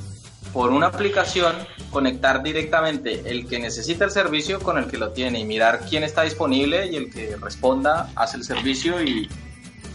por 0.54 0.72
una 0.72 0.88
aplicación 0.88 1.56
conectar 1.92 2.42
directamente 2.44 3.30
el 3.30 3.48
que 3.48 3.60
necesita 3.60 4.06
el 4.06 4.12
servicio 4.12 4.60
con 4.60 4.78
el 4.78 4.88
que 4.88 4.98
lo 4.98 5.12
tiene 5.12 5.40
y 5.40 5.46
mirar 5.46 5.82
quién 5.90 6.04
está 6.04 6.24
disponible 6.24 6.88
y 6.88 6.96
el 6.96 7.12
que 7.12 7.36
responda 7.38 8.12
hace 8.16 8.38
el 8.38 8.44
servicio 8.44 9.02
y 9.02 9.30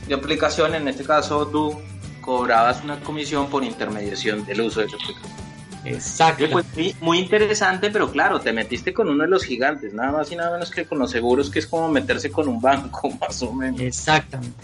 de 0.07 0.15
aplicación, 0.15 0.75
en 0.75 0.89
este 0.89 1.05
caso 1.05 1.47
tú 1.47 1.79
cobrabas 2.21 2.83
una 2.85 3.01
comisión 3.01 3.49
por 3.49 3.65
intermediación 3.65 4.45
del 4.45 4.63
uso 4.63 4.81
de 4.81 4.87
esa 4.87 4.97
aplicación. 4.97 5.43
Exacto. 5.85 6.45
Pues 6.51 6.67
muy, 7.01 7.19
interesante, 7.19 7.91
pero 7.91 8.11
claro, 8.11 8.41
te 8.41 8.53
metiste 8.53 8.95
con 8.95 9.09
uno 9.09 9.25
de 9.25 9.31
los 9.31 9.45
gigantes, 9.45 9.93
nada 9.93 10.13
más 10.13 10.31
y 10.31 10.37
nada 10.37 10.53
menos 10.53 10.71
que 10.71 10.85
con 10.85 10.99
los 10.99 11.11
seguros, 11.11 11.51
que 11.51 11.59
es 11.59 11.67
como 11.67 11.89
meterse 11.89 12.31
con 12.31 12.49
un 12.49 12.61
banco, 12.61 13.11
más 13.21 13.43
o 13.43 13.53
menos. 13.53 13.81
Exactamente. 13.81 14.55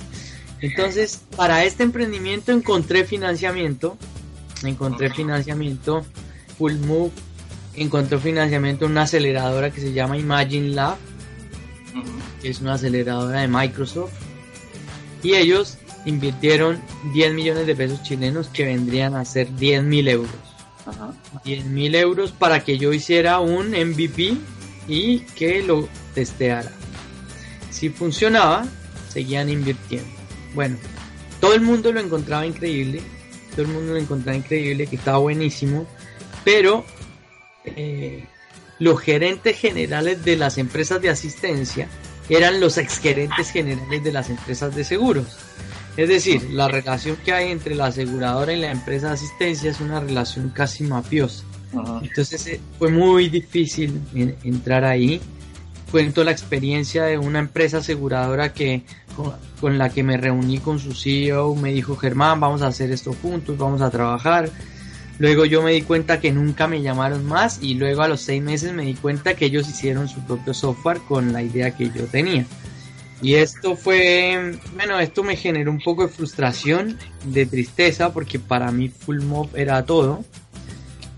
Entonces, 0.61 1.23
para 1.37 1.65
este 1.65 1.83
emprendimiento 1.85 2.53
encontré 2.53 3.05
financiamiento, 3.05 3.97
encontré 4.65 5.11
financiamiento 5.11 6.05
Full 6.59 6.75
Move, 6.75 7.13
encontré 7.75 8.19
financiamiento 8.19 8.87
en 8.87 8.93
una 8.93 9.03
aceleradora 9.03 9.71
que 9.71 9.81
se 9.81 9.93
llama 9.93 10.19
Imagine 10.19 10.71
Lab. 10.71 10.97
que 12.43 12.51
es 12.51 12.61
una 12.61 12.75
aceleradora 12.75 13.41
de 13.41 13.49
Microsoft. 13.49 14.13
Y 15.23 15.35
ellos 15.35 15.79
invirtieron 16.05 16.81
10 17.13 17.35
millones 17.35 17.67
de 17.67 17.75
pesos 17.75 18.03
chilenos 18.03 18.49
que 18.49 18.65
vendrían 18.65 19.15
a 19.15 19.25
ser 19.25 19.55
10 19.55 19.83
mil 19.85 20.09
euros. 20.09 20.31
10 21.45 21.67
mil 21.67 21.95
euros 21.95 22.33
para 22.33 22.65
que 22.65 22.79
yo 22.79 22.93
hiciera 22.93 23.41
un 23.41 23.71
MVP 23.71 24.37
y 24.89 25.21
que 25.21 25.63
lo 25.63 25.89
testeara. 26.15 26.73
Si 27.71 27.91
funcionaba, 27.91 28.67
seguían 29.09 29.51
invirtiendo. 29.51 30.18
Bueno, 30.59 30.77
todo 31.41 31.55
el 31.55 31.61
mundo 31.61 31.93
lo 31.93 32.01
encontraba 32.01 32.45
increíble, 32.45 33.01
todo 33.53 33.63
el 33.63 33.69
mundo 33.69 33.93
lo 33.93 33.97
encontraba 33.97 34.37
increíble, 34.37 34.89
que 34.89 34.97
estaba 34.97 35.19
buenísimo, 35.19 35.87
pero 36.45 36.85
eh, 37.65 38.25
los 38.81 39.01
gerentes 39.01 39.57
generales 39.57 40.25
de 40.25 40.35
las 40.35 40.59
empresas 40.59 41.01
de 41.01 41.11
asistencia 41.11 41.87
eran 42.29 42.59
los 42.59 42.77
exgerentes 42.77 43.53
generales 43.53 44.03
de 44.03 44.11
las 44.11 44.31
empresas 44.31 44.75
de 44.75 44.83
seguros. 44.83 45.39
Es 45.97 46.09
decir, 46.09 46.43
la 46.51 46.67
relación 46.67 47.17
que 47.25 47.33
hay 47.33 47.53
entre 47.53 47.77
la 47.77 47.87
aseguradora 47.87 48.53
y 48.53 48.61
la 48.61 48.73
empresa 48.73 49.07
de 49.07 49.15
asistencia 49.15 49.71
es 49.71 49.79
una 49.79 50.01
relación 50.01 50.49
casi 50.49 50.83
mafiosa. 50.83 51.45
Entonces 52.03 52.45
eh, 52.49 52.61
fue 52.81 52.91
muy 52.91 53.29
difícil 53.29 54.01
entrar 54.43 54.85
ahí. 54.85 55.21
Cuento 55.91 56.23
la 56.23 56.33
experiencia 56.33 57.05
de 57.05 57.19
una 57.19 57.39
empresa 57.39 57.79
aseguradora 57.79 58.53
que 58.53 58.83
con, 59.61 59.79
la 59.79 59.89
que 59.89 60.03
me 60.03 60.17
reuní 60.17 60.59
con 60.59 60.79
su 60.79 60.93
CEO, 60.93 61.55
me 61.55 61.73
dijo 61.73 61.97
Germán, 61.97 62.41
vamos 62.41 62.63
a 62.63 62.69
hacer 62.69 62.91
esto 62.93 63.15
juntos, 63.15 63.57
vamos 63.57 63.81
a 63.81 63.91
trabajar. 63.91 64.51
Luego 65.19 65.45
yo 65.45 65.63
me 65.63 65.73
di 65.73 65.83
cuenta 65.83 66.21
que 66.21 66.31
nunca 66.31 66.69
me 66.69 66.83
llamaron 66.83 67.25
más 67.27 67.59
y 67.61 67.75
luego 67.75 68.03
a 68.03 68.09
los 68.09 68.21
seis 68.21 68.43
meses 68.43 68.73
me 68.73 68.85
di 68.85 68.95
cuenta 68.95 69.35
que 69.35 69.47
ellos 69.47 69.69
hicieron 69.69 70.09
su 70.09 70.21
propio 70.21 70.55
software 70.55 70.99
con 71.09 71.33
la 71.33 71.43
idea 71.43 71.73
que 71.73 71.91
yo 71.91 72.05
tenía. 72.05 72.47
Y 73.21 73.35
esto 73.35 73.75
fue, 73.75 74.59
bueno, 74.77 75.01
esto 75.01 75.25
me 75.25 75.35
generó 75.35 75.73
un 75.73 75.81
poco 75.81 76.03
de 76.03 76.09
frustración, 76.09 76.97
de 77.25 77.47
tristeza, 77.47 78.13
porque 78.13 78.39
para 78.39 78.71
mí 78.71 78.89
Full 78.89 79.23
Mob 79.23 79.49
era 79.57 79.85
todo. 79.85 80.25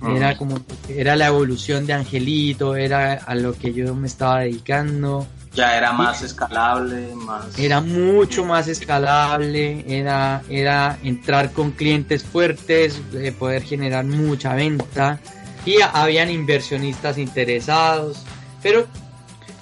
Era 0.02 0.36
como, 0.36 0.58
era 0.88 1.14
la 1.14 1.26
evolución 1.26 1.86
de 1.86 1.92
Angelito, 1.92 2.74
era 2.74 3.14
a 3.14 3.34
lo 3.34 3.52
que 3.52 3.72
yo 3.74 3.94
me 3.94 4.06
estaba 4.06 4.40
dedicando. 4.40 5.26
Ya 5.52 5.76
era 5.76 5.92
más 5.92 6.22
escalable, 6.22 7.14
más... 7.16 7.58
Era 7.58 7.80
mucho 7.80 8.44
más 8.44 8.68
escalable, 8.68 9.84
era, 9.86 10.42
era 10.48 10.98
entrar 11.02 11.52
con 11.52 11.72
clientes 11.72 12.22
fuertes, 12.22 13.00
eh, 13.12 13.32
poder 13.36 13.62
generar 13.62 14.04
mucha 14.04 14.54
venta. 14.54 15.18
Y 15.66 15.76
habían 15.92 16.30
inversionistas 16.30 17.18
interesados. 17.18 18.24
Pero 18.62 18.86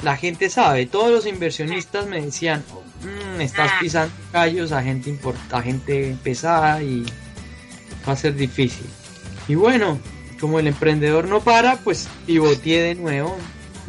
la 0.03 0.17
gente 0.17 0.51
sabe, 0.51 0.87
todos 0.87 1.11
los 1.11 1.27
inversionistas 1.27 2.07
me 2.07 2.21
decían, 2.21 2.63
mmm, 3.03 3.41
estás 3.41 3.73
ah. 3.75 3.79
pisando 3.81 4.15
callos 4.31 4.71
a 4.71 4.83
gente, 4.83 5.19
a 5.51 5.63
gente 5.63 6.17
pesada 6.23 6.83
y 6.83 7.05
va 8.07 8.13
a 8.13 8.17
ser 8.17 8.35
difícil. 8.35 8.87
Y 9.49 9.55
bueno, 9.55 9.99
como 10.41 10.59
el 10.59 10.67
emprendedor 10.67 11.29
no 11.29 11.41
para, 11.41 11.77
pues 11.79 12.09
pivoteé 12.27 12.83
de 12.83 12.95
nuevo. 12.95 13.37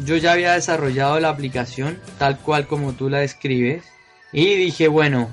Yo 0.04 0.16
ya 0.16 0.32
había 0.32 0.52
desarrollado 0.52 1.20
la 1.20 1.28
aplicación 1.28 1.98
tal 2.18 2.38
cual 2.38 2.66
como 2.66 2.92
tú 2.92 3.08
la 3.08 3.18
describes 3.18 3.84
y 4.32 4.54
dije, 4.54 4.88
bueno, 4.88 5.28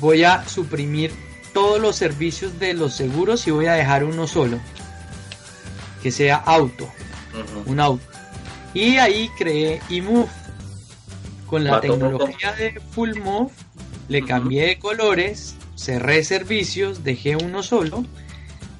voy 0.00 0.24
a 0.24 0.46
suprimir 0.46 1.12
todos 1.52 1.80
los 1.80 1.96
servicios 1.96 2.58
de 2.58 2.74
los 2.74 2.94
seguros 2.94 3.46
y 3.46 3.50
voy 3.50 3.66
a 3.66 3.72
dejar 3.72 4.04
uno 4.04 4.26
solo, 4.26 4.58
que 6.02 6.10
sea 6.10 6.36
auto, 6.36 6.88
un 7.66 7.80
auto. 7.80 8.04
Y 8.74 8.96
ahí 8.98 9.30
creé 9.38 9.80
eMove. 9.90 10.28
Con 11.46 11.64
la 11.64 11.80
tecnología 11.80 12.52
de 12.52 12.80
Full 12.92 13.18
Move, 13.18 13.50
le 14.08 14.22
cambié 14.24 14.66
de 14.66 14.78
colores, 14.78 15.56
cerré 15.74 16.22
servicios, 16.22 17.02
dejé 17.02 17.34
uno 17.34 17.64
solo 17.64 18.04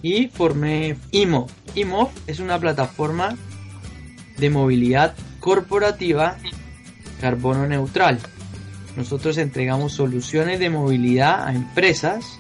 y 0.02 0.28
formé 0.28 0.97
eMove. 1.12 1.53
eMove 1.74 2.11
es 2.27 2.40
una 2.40 2.59
plataforma 2.59 3.37
de 4.38 4.51
movilidad 4.51 5.14
corporativa 5.40 6.37
carbono 7.20 7.66
neutral. 7.66 8.18
Nosotros 8.96 9.38
entregamos 9.38 9.92
soluciones 9.92 10.59
de 10.59 10.70
movilidad 10.70 11.46
a 11.46 11.55
empresas 11.55 12.38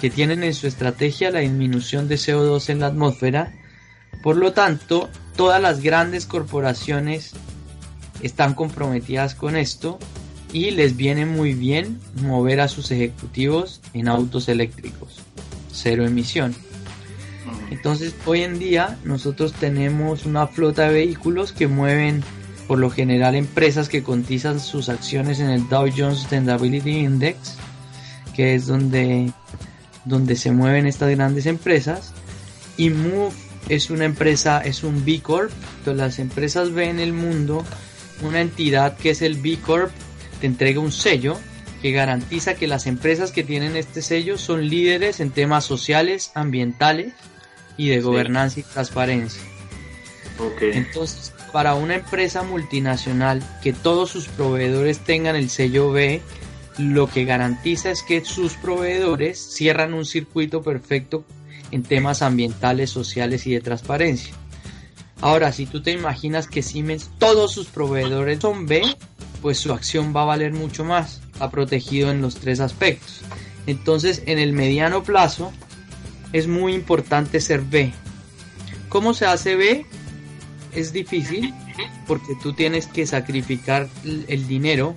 que 0.00 0.10
tienen 0.10 0.42
en 0.42 0.54
su 0.54 0.66
estrategia 0.66 1.30
la 1.30 1.40
disminución 1.40 2.08
de 2.08 2.16
CO2 2.16 2.70
en 2.70 2.80
la 2.80 2.86
atmósfera. 2.86 3.52
Por 4.22 4.36
lo 4.36 4.52
tanto, 4.52 5.08
todas 5.36 5.60
las 5.60 5.80
grandes 5.80 6.26
corporaciones 6.26 7.32
están 8.22 8.54
comprometidas 8.54 9.34
con 9.34 9.56
esto 9.56 9.98
y 10.52 10.70
les 10.70 10.96
viene 10.96 11.26
muy 11.26 11.52
bien 11.52 12.00
mover 12.22 12.60
a 12.60 12.68
sus 12.68 12.90
ejecutivos 12.90 13.80
en 13.92 14.08
autos 14.08 14.48
eléctricos, 14.48 15.20
cero 15.72 16.06
emisión. 16.06 16.54
Entonces 17.70 18.14
hoy 18.26 18.42
en 18.42 18.58
día 18.58 18.98
nosotros 19.04 19.52
tenemos 19.52 20.26
una 20.26 20.46
flota 20.46 20.88
de 20.88 20.94
vehículos 20.94 21.52
que 21.52 21.68
mueven 21.68 22.22
por 22.66 22.78
lo 22.78 22.90
general 22.90 23.34
empresas 23.34 23.88
que 23.88 24.02
cotizan 24.02 24.60
sus 24.60 24.88
acciones 24.88 25.40
en 25.40 25.48
el 25.50 25.68
Dow 25.68 25.88
Jones 25.94 26.18
Sustainability 26.18 26.98
Index, 26.98 27.56
que 28.34 28.54
es 28.54 28.66
donde, 28.66 29.32
donde 30.04 30.36
se 30.36 30.52
mueven 30.52 30.86
estas 30.86 31.10
grandes 31.10 31.46
empresas, 31.46 32.12
y 32.76 32.90
Move 32.90 33.32
es 33.68 33.90
una 33.90 34.04
empresa, 34.04 34.60
es 34.60 34.84
un 34.84 35.04
B 35.04 35.20
Corp. 35.22 35.50
Entonces 35.78 35.96
las 35.96 36.18
empresas 36.18 36.72
ven 36.72 36.90
en 36.90 37.00
el 37.00 37.12
mundo 37.12 37.64
una 38.22 38.40
entidad 38.40 38.96
que 38.96 39.10
es 39.10 39.22
el 39.22 39.36
B 39.36 39.58
Corp, 39.64 39.90
te 40.40 40.46
entrega 40.46 40.80
un 40.80 40.92
sello 40.92 41.38
que 41.80 41.92
garantiza 41.92 42.54
que 42.54 42.66
las 42.66 42.86
empresas 42.86 43.30
que 43.30 43.44
tienen 43.44 43.76
este 43.76 44.02
sello 44.02 44.36
son 44.36 44.68
líderes 44.68 45.20
en 45.20 45.30
temas 45.30 45.64
sociales, 45.64 46.32
ambientales 46.34 47.12
y 47.78 47.88
de 47.88 48.02
gobernanza 48.02 48.60
y 48.60 48.64
transparencia. 48.64 49.40
Entonces, 50.60 51.32
para 51.52 51.74
una 51.74 51.94
empresa 51.94 52.42
multinacional 52.42 53.42
que 53.62 53.72
todos 53.72 54.10
sus 54.10 54.28
proveedores 54.28 54.98
tengan 54.98 55.34
el 55.36 55.48
sello 55.48 55.90
B, 55.90 56.20
lo 56.76 57.08
que 57.08 57.24
garantiza 57.24 57.90
es 57.90 58.02
que 58.02 58.24
sus 58.24 58.54
proveedores 58.54 59.38
cierran 59.38 59.94
un 59.94 60.04
circuito 60.04 60.62
perfecto 60.62 61.24
en 61.70 61.82
temas 61.82 62.22
ambientales, 62.22 62.90
sociales 62.90 63.46
y 63.46 63.52
de 63.52 63.60
transparencia. 63.60 64.34
Ahora, 65.20 65.50
si 65.52 65.66
tú 65.66 65.82
te 65.82 65.90
imaginas 65.90 66.46
que 66.46 66.62
Siemens, 66.62 67.10
todos 67.18 67.52
sus 67.52 67.66
proveedores 67.66 68.38
son 68.40 68.66
B, 68.66 68.82
pues 69.42 69.58
su 69.58 69.72
acción 69.72 70.14
va 70.14 70.22
a 70.22 70.26
valer 70.26 70.52
mucho 70.52 70.84
más. 70.84 71.20
Ha 71.40 71.50
protegido 71.50 72.10
en 72.10 72.22
los 72.22 72.36
tres 72.36 72.60
aspectos. 72.60 73.22
Entonces, 73.66 74.22
en 74.26 74.38
el 74.38 74.52
mediano 74.52 75.02
plazo, 75.02 75.52
es 76.32 76.46
muy 76.46 76.74
importante 76.74 77.40
ser 77.40 77.62
B. 77.62 77.92
¿Cómo 78.88 79.14
se 79.14 79.26
hace 79.26 79.56
B? 79.56 79.86
Es 80.74 80.92
difícil 80.92 81.54
porque 82.06 82.34
tú 82.42 82.52
tienes 82.52 82.86
que 82.86 83.06
sacrificar 83.06 83.88
el 84.04 84.46
dinero 84.48 84.96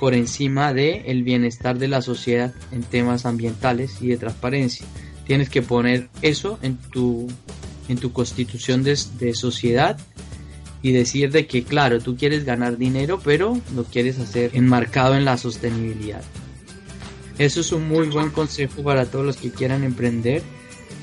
por 0.00 0.14
encima 0.14 0.72
de 0.74 1.02
el 1.06 1.22
bienestar 1.22 1.78
de 1.78 1.88
la 1.88 2.02
sociedad 2.02 2.52
en 2.72 2.82
temas 2.82 3.26
ambientales 3.26 4.00
y 4.00 4.08
de 4.08 4.16
transparencia 4.16 4.86
tienes 5.26 5.48
que 5.48 5.62
poner 5.62 6.08
eso 6.22 6.58
en 6.62 6.76
tu, 6.76 7.28
en 7.88 7.98
tu 7.98 8.12
constitución 8.12 8.82
de, 8.82 8.96
sociedad 9.34 9.98
y 10.82 10.92
decir 10.92 11.32
de 11.32 11.46
que 11.46 11.64
claro, 11.64 12.00
tú 12.00 12.16
quieres 12.16 12.44
ganar 12.44 12.76
dinero, 12.76 13.20
pero 13.22 13.58
lo 13.74 13.84
quieres 13.84 14.18
hacer 14.18 14.50
enmarcado 14.54 15.16
en 15.16 15.24
la 15.24 15.38
sostenibilidad. 15.38 16.22
Eso 17.38 17.60
es 17.60 17.72
un 17.72 17.88
muy 17.88 18.08
buen 18.08 18.30
consejo 18.30 18.82
para 18.82 19.06
todos 19.06 19.24
los 19.24 19.36
que 19.36 19.50
quieran 19.50 19.82
emprender. 19.82 20.42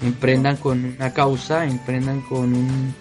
Emprendan 0.01 0.57
con 0.57 0.85
una 0.85 1.13
causa, 1.13 1.65
emprendan 1.65 2.21
con 2.21 2.53
un, 2.53 2.95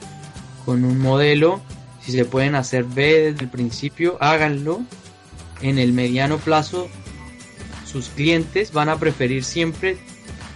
con 0.65 0.85
un 0.85 0.99
modelo. 0.99 1.61
Si 2.01 2.13
se 2.13 2.25
pueden 2.25 2.55
hacer 2.55 2.85
B 2.85 3.33
desde 3.33 3.45
el 3.45 3.51
principio, 3.51 4.17
háganlo. 4.21 4.81
En 5.63 5.79
el 5.79 5.93
mediano 5.93 6.39
plazo, 6.39 6.89
sus 7.87 8.09
clientes 8.09 8.73
van 8.73 8.89
a 8.89 8.99
preferir 8.99 9.45
siempre 9.45 9.99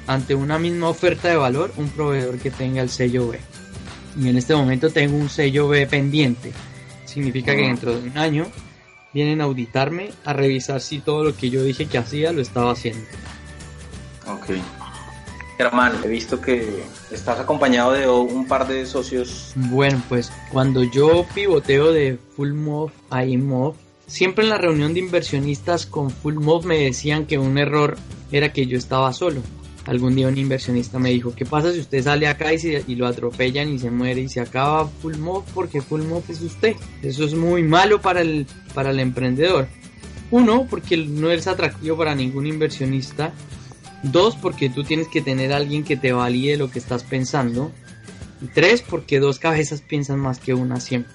ante 0.06 0.34
una 0.34 0.58
misma 0.58 0.88
oferta 0.88 1.28
de 1.28 1.36
valor 1.36 1.72
un 1.76 1.88
proveedor 1.88 2.38
que 2.38 2.50
tenga 2.50 2.82
el 2.82 2.90
sello 2.90 3.28
B. 3.28 3.38
Y 4.20 4.28
en 4.28 4.36
este 4.36 4.54
momento 4.54 4.90
tengo 4.90 5.16
un 5.16 5.28
sello 5.28 5.68
B 5.68 5.86
pendiente. 5.86 6.52
Significa 7.04 7.54
que 7.54 7.62
dentro 7.62 7.98
de 7.98 8.08
un 8.08 8.18
año 8.18 8.46
vienen 9.14 9.40
a 9.40 9.44
auditarme 9.44 10.10
a 10.24 10.32
revisar 10.32 10.80
si 10.80 10.98
todo 10.98 11.24
lo 11.24 11.36
que 11.36 11.48
yo 11.48 11.62
dije 11.62 11.86
que 11.86 11.98
hacía 11.98 12.32
lo 12.32 12.42
estaba 12.42 12.72
haciendo. 12.72 13.06
Ok. 14.26 14.56
Germán, 15.56 15.92
he 16.04 16.08
visto 16.08 16.40
que 16.40 16.82
estás 17.12 17.38
acompañado 17.38 17.92
de 17.92 18.08
un 18.08 18.46
par 18.48 18.66
de 18.66 18.84
socios. 18.86 19.52
Bueno, 19.54 20.02
pues 20.08 20.32
cuando 20.50 20.82
yo 20.82 21.24
pivoteo 21.32 21.92
de 21.92 22.18
Full 22.34 22.52
Move 22.52 22.92
a 23.08 23.24
IMOV, 23.24 23.76
siempre 24.08 24.42
en 24.44 24.50
la 24.50 24.58
reunión 24.58 24.94
de 24.94 25.00
inversionistas 25.00 25.86
con 25.86 26.10
Full 26.10 26.34
Move 26.34 26.66
me 26.66 26.78
decían 26.78 27.26
que 27.26 27.38
un 27.38 27.56
error 27.56 27.96
era 28.32 28.52
que 28.52 28.66
yo 28.66 28.76
estaba 28.76 29.12
solo 29.12 29.40
algún 29.86 30.14
día 30.14 30.28
un 30.28 30.38
inversionista 30.38 30.98
me 30.98 31.10
dijo, 31.10 31.34
¿qué 31.34 31.44
pasa 31.44 31.72
si 31.72 31.80
usted 31.80 32.02
sale 32.02 32.26
acá 32.26 32.52
y, 32.52 32.58
y 32.86 32.94
lo 32.94 33.06
atropellan 33.06 33.68
y 33.68 33.78
se 33.78 33.90
muere 33.90 34.22
y 34.22 34.28
se 34.28 34.40
acaba 34.40 34.88
Full 34.88 35.16
Move 35.16 35.44
porque 35.54 35.80
Full 35.80 36.02
Move 36.02 36.24
es 36.28 36.40
usted? 36.40 36.74
Eso 37.02 37.24
es 37.24 37.34
muy 37.34 37.62
malo 37.62 38.00
para 38.00 38.20
el, 38.22 38.46
para 38.74 38.90
el 38.90 39.00
emprendedor. 39.00 39.68
Uno, 40.30 40.66
porque 40.68 40.96
no 40.96 41.30
es 41.30 41.46
atractivo 41.46 41.96
para 41.96 42.14
ningún 42.14 42.46
inversionista. 42.46 43.32
Dos, 44.02 44.36
porque 44.36 44.68
tú 44.68 44.84
tienes 44.84 45.08
que 45.08 45.20
tener 45.20 45.52
alguien 45.52 45.84
que 45.84 45.96
te 45.96 46.12
valide 46.12 46.56
lo 46.56 46.70
que 46.70 46.78
estás 46.78 47.04
pensando. 47.04 47.70
Y 48.42 48.46
tres, 48.46 48.82
porque 48.82 49.20
dos 49.20 49.38
cabezas 49.38 49.80
piensan 49.80 50.18
más 50.18 50.38
que 50.38 50.54
una 50.54 50.80
siempre. 50.80 51.12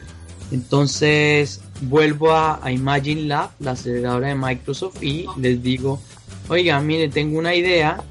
Entonces 0.52 1.62
vuelvo 1.82 2.32
a, 2.32 2.60
a 2.64 2.72
Imagine 2.72 3.24
Lab, 3.24 3.52
la 3.60 3.72
aceleradora 3.72 4.30
de 4.30 4.36
Microsoft, 4.36 5.04
y 5.04 5.26
les 5.38 5.62
digo, 5.62 6.00
oiga, 6.48 6.80
mire, 6.82 7.10
tengo 7.10 7.38
una 7.38 7.54
idea, 7.56 8.02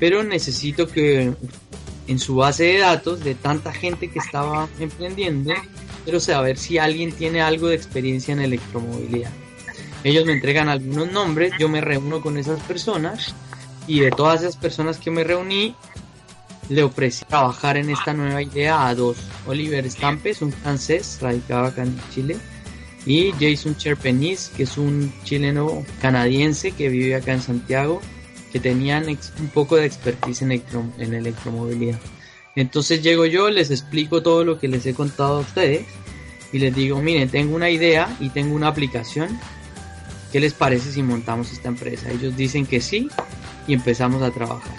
pero 0.00 0.24
necesito 0.24 0.88
que 0.88 1.32
en 2.08 2.18
su 2.18 2.34
base 2.34 2.64
de 2.64 2.78
datos 2.78 3.22
de 3.22 3.36
tanta 3.36 3.72
gente 3.72 4.10
que 4.10 4.18
estaba 4.18 4.68
emprendiendo, 4.80 5.52
quiero 6.02 6.18
saber 6.18 6.58
si 6.58 6.78
alguien 6.78 7.12
tiene 7.12 7.40
algo 7.42 7.68
de 7.68 7.76
experiencia 7.76 8.32
en 8.32 8.40
electromovilidad. 8.40 9.30
Ellos 10.02 10.24
me 10.24 10.32
entregan 10.32 10.68
algunos 10.68 11.12
nombres, 11.12 11.52
yo 11.60 11.68
me 11.68 11.82
reúno 11.82 12.20
con 12.22 12.38
esas 12.38 12.58
personas 12.62 13.34
y 13.86 14.00
de 14.00 14.10
todas 14.10 14.40
esas 14.40 14.56
personas 14.56 14.98
que 14.98 15.10
me 15.10 15.22
reuní, 15.22 15.76
le 16.70 16.82
ofrecí 16.84 17.24
trabajar 17.24 17.76
en 17.76 17.90
esta 17.90 18.14
nueva 18.14 18.42
idea 18.42 18.86
a 18.86 18.94
dos. 18.94 19.18
Oliver 19.46 19.88
Stampes, 19.90 20.40
un 20.40 20.52
francés 20.52 21.18
radicado 21.20 21.66
acá 21.66 21.82
en 21.82 22.00
Chile, 22.14 22.36
y 23.04 23.32
Jason 23.32 23.76
Cherpenis, 23.76 24.50
que 24.56 24.62
es 24.62 24.78
un 24.78 25.12
chileno 25.24 25.84
canadiense 26.00 26.72
que 26.72 26.88
vive 26.88 27.16
acá 27.16 27.32
en 27.32 27.42
Santiago, 27.42 28.00
que 28.50 28.60
tenían 28.60 29.06
un 29.08 29.48
poco 29.48 29.76
de 29.76 29.86
expertise 29.86 30.42
en, 30.42 30.52
en 30.52 31.14
electromovilidad. 31.14 31.98
Entonces 32.56 33.02
llego 33.02 33.26
yo, 33.26 33.48
les 33.50 33.70
explico 33.70 34.22
todo 34.22 34.44
lo 34.44 34.58
que 34.58 34.68
les 34.68 34.84
he 34.86 34.94
contado 34.94 35.38
a 35.38 35.40
ustedes 35.40 35.86
y 36.52 36.58
les 36.58 36.74
digo, 36.74 37.00
miren, 37.00 37.28
tengo 37.28 37.54
una 37.54 37.70
idea 37.70 38.14
y 38.20 38.30
tengo 38.30 38.54
una 38.54 38.68
aplicación. 38.68 39.38
¿Qué 40.32 40.40
les 40.40 40.54
parece 40.54 40.92
si 40.92 41.02
montamos 41.02 41.52
esta 41.52 41.68
empresa? 41.68 42.10
Ellos 42.10 42.36
dicen 42.36 42.66
que 42.66 42.80
sí 42.80 43.08
y 43.66 43.74
empezamos 43.74 44.22
a 44.22 44.30
trabajar. 44.30 44.76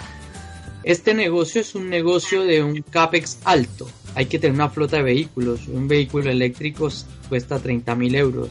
Este 0.82 1.14
negocio 1.14 1.60
es 1.60 1.74
un 1.74 1.88
negocio 1.88 2.42
de 2.42 2.62
un 2.62 2.82
CAPEX 2.82 3.38
alto. 3.44 3.86
Hay 4.14 4.26
que 4.26 4.38
tener 4.38 4.54
una 4.54 4.68
flota 4.68 4.96
de 4.98 5.04
vehículos. 5.04 5.68
Un 5.68 5.88
vehículo 5.88 6.30
eléctrico 6.30 6.88
cuesta 7.28 7.58
30 7.58 7.94
mil 7.94 8.14
euros. 8.14 8.48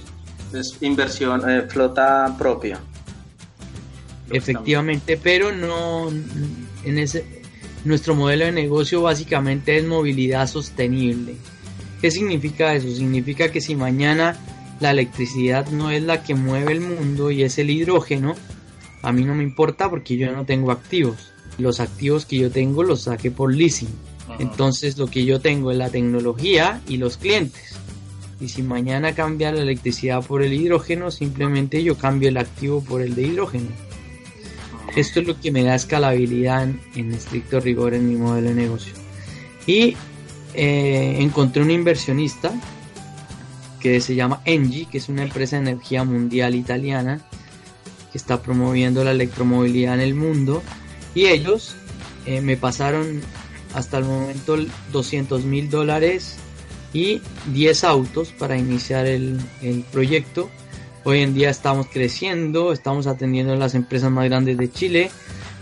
Es 0.54 0.78
inversión, 0.82 1.50
eh, 1.50 1.64
flota 1.68 2.36
propia. 2.38 2.80
Efectivamente, 4.34 5.18
pero 5.22 5.52
no 5.52 6.10
en 6.10 6.98
ese 6.98 7.42
nuestro 7.84 8.16
modelo 8.16 8.46
de 8.46 8.52
negocio 8.52 9.02
básicamente 9.02 9.78
es 9.78 9.86
movilidad 9.86 10.48
sostenible. 10.48 11.36
¿Qué 12.02 12.12
significa 12.12 12.74
eso? 12.74 12.90
Significa 12.94 13.52
que 13.52 13.62
si 13.62 13.76
mañana 13.76 14.38
la 14.80 14.92
electricidad 14.92 15.68
no 15.70 15.92
es 15.92 16.02
la 16.04 16.24
que 16.24 16.36
mueve 16.36 16.74
el 16.74 16.82
mundo 16.82 17.32
y 17.32 17.44
es 17.44 17.58
el 17.58 17.70
hidrógeno, 17.70 18.36
a 19.02 19.12
mí 19.12 19.24
no 19.24 19.36
me 19.36 19.44
importa 19.44 19.90
porque 19.90 20.18
yo 20.18 20.32
no 20.32 20.46
tengo 20.46 20.72
activos. 20.72 21.32
Los 21.58 21.80
activos 21.80 22.26
que 22.26 22.38
yo 22.38 22.52
tengo 22.52 22.84
los 22.84 23.04
saqué 23.04 23.32
por 23.32 23.54
leasing. 23.54 23.90
Entonces 24.40 24.98
lo 24.98 25.08
que 25.08 25.26
yo 25.26 25.40
tengo 25.42 25.72
es 25.72 25.78
la 25.78 25.90
tecnología 25.90 26.82
y 26.88 26.98
los 26.98 27.18
clientes. 27.18 27.76
Y 28.40 28.50
si 28.50 28.64
mañana 28.64 29.14
cambia 29.14 29.52
la 29.52 29.62
electricidad 29.62 30.26
por 30.26 30.42
el 30.42 30.54
hidrógeno, 30.54 31.12
simplemente 31.12 31.84
yo 31.84 31.96
cambio 31.96 32.30
el 32.30 32.38
activo 32.38 32.84
por 32.84 33.02
el 33.02 33.14
de 33.14 33.24
hidrógeno. 33.24 33.91
Esto 34.96 35.22
es 35.22 35.28
lo 35.28 35.40
que 35.40 35.52
me 35.52 35.64
da 35.64 35.76
escalabilidad 35.76 36.68
en, 36.96 37.14
estricto 37.14 37.60
rigor 37.60 37.94
en 37.94 38.10
mi 38.10 38.16
modelo 38.16 38.50
de 38.50 38.56
negocio. 38.56 38.94
Y 39.66 39.96
eh, 40.54 41.18
encontré 41.20 41.62
un 41.62 41.72
inversionista 41.72 42.52
que 43.80 44.02
se 44.02 44.16
llama 44.16 44.42
Engie, 44.46 44.86
que 44.86 44.98
es 44.98 45.08
una 45.08 45.24
empresa 45.24 45.56
de 45.56 45.64
energía 45.64 46.04
mundial 46.04 46.56
italiana 46.56 47.22
que 48.12 48.18
está 48.18 48.42
promoviendo 48.42 49.04
la 49.04 49.12
electromovilidad 49.12 49.96
en 49.96 50.02
el 50.02 50.14
mundo. 50.14 50.62
Y 51.16 51.28
ellos 51.28 51.76
eh, 52.26 52.42
me 52.42 52.58
pasaron 52.58 53.22
hasta 53.74 53.98
el 53.98 54.06
momento 54.06 54.58
200 54.92 55.46
mil 55.46 55.70
dólares 55.70 56.36
y 56.94 57.22
10 57.54 57.84
autos 57.86 58.34
para 58.34 58.58
iniciar 58.58 59.06
el, 59.06 59.40
el 59.62 59.84
proyecto 59.84 60.50
Hoy 61.04 61.22
en 61.22 61.34
día 61.34 61.50
estamos 61.50 61.88
creciendo, 61.88 62.72
estamos 62.72 63.08
atendiendo 63.08 63.54
a 63.54 63.56
las 63.56 63.74
empresas 63.74 64.12
más 64.12 64.26
grandes 64.26 64.56
de 64.58 64.72
Chile. 64.72 65.10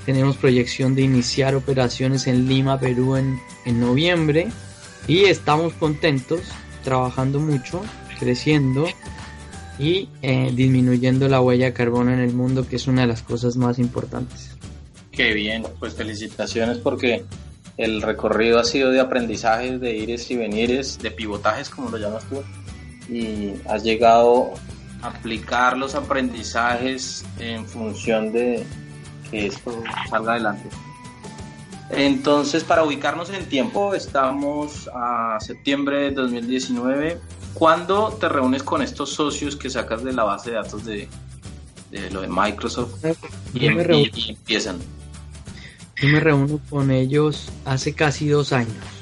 Tenemos 0.05 0.35
proyección 0.35 0.95
de 0.95 1.03
iniciar 1.03 1.55
operaciones 1.55 2.27
en 2.27 2.47
Lima, 2.49 2.77
Perú 2.77 3.15
en, 3.15 3.39
noviembre. 3.79 4.49
Y 5.07 5.25
estamos 5.25 5.73
contentos, 5.73 6.41
trabajando 6.83 7.39
mucho, 7.39 7.81
creciendo 8.19 8.85
y 9.77 10.09
eh, 10.21 10.51
disminuyendo 10.53 11.29
la 11.29 11.39
huella 11.39 11.67
de 11.67 11.73
carbono 11.73 12.11
en 12.11 12.19
el 12.19 12.33
mundo, 12.33 12.67
que 12.67 12.75
es 12.75 12.87
una 12.87 13.01
de 13.01 13.07
las 13.07 13.21
cosas 13.21 13.55
más 13.55 13.79
importantes. 13.79 14.57
Qué 15.11 15.33
bien, 15.33 15.63
pues 15.79 15.93
felicitaciones 15.93 16.79
porque 16.79 17.23
el 17.77 18.01
recorrido 18.01 18.59
ha 18.59 18.65
sido 18.65 18.91
de 18.91 18.99
aprendizajes, 18.99 19.79
de 19.79 19.95
ires 19.95 20.29
y 20.31 20.35
venires, 20.35 20.99
de 20.99 21.11
pivotajes, 21.11 21.69
como 21.69 21.89
lo 21.89 21.97
llamas 21.97 22.25
tú, 22.25 22.43
y 23.13 23.53
has 23.69 23.83
llegado 23.83 24.53
aplicar 25.01 25.77
los 25.77 25.95
aprendizajes 25.95 27.25
en 27.39 27.65
función 27.65 28.31
de 28.31 28.65
que 29.29 29.47
esto 29.47 29.83
salga 30.09 30.33
adelante. 30.33 30.69
Entonces, 31.89 32.63
para 32.63 32.83
ubicarnos 32.83 33.29
en 33.31 33.45
tiempo, 33.45 33.95
estamos 33.95 34.89
a 34.93 35.37
septiembre 35.39 36.01
de 36.01 36.11
2019. 36.11 37.19
¿Cuándo 37.53 38.15
te 38.19 38.29
reúnes 38.29 38.61
con 38.61 38.81
estos 38.81 39.11
socios 39.11 39.55
que 39.55 39.69
sacas 39.69 40.03
de 40.03 40.13
la 40.13 40.23
base 40.23 40.51
de 40.51 40.55
datos 40.57 40.85
de, 40.85 41.07
lo 42.11 42.21
de 42.21 42.27
Microsoft 42.27 43.03
y, 43.53 43.65
em, 43.65 43.79
y 43.91 44.29
empiezan? 44.29 44.77
Yo 45.95 46.09
me 46.09 46.19
reúno 46.19 46.59
con 46.69 46.91
ellos 46.91 47.49
hace 47.65 47.93
casi 47.93 48.27
dos 48.27 48.53
años. 48.53 48.98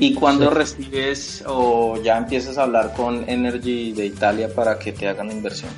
¿Y 0.00 0.14
cuándo 0.14 0.48
recibes 0.48 1.44
o 1.46 2.00
ya 2.02 2.16
empiezas 2.16 2.56
a 2.56 2.62
hablar 2.62 2.94
con 2.96 3.28
Energy 3.28 3.92
de 3.92 4.06
Italia 4.06 4.48
para 4.52 4.78
que 4.78 4.92
te 4.92 5.06
hagan 5.06 5.28
la 5.28 5.34
inversión? 5.34 5.70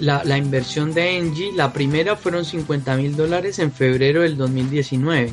La, 0.00 0.38
inversión 0.38 0.94
de 0.94 1.18
Engie, 1.18 1.52
la 1.52 1.70
primera 1.70 2.16
fueron 2.16 2.46
50 2.46 2.96
mil 2.96 3.16
dólares 3.16 3.58
en 3.58 3.70
febrero 3.70 4.22
del 4.22 4.38
2019. 4.38 5.32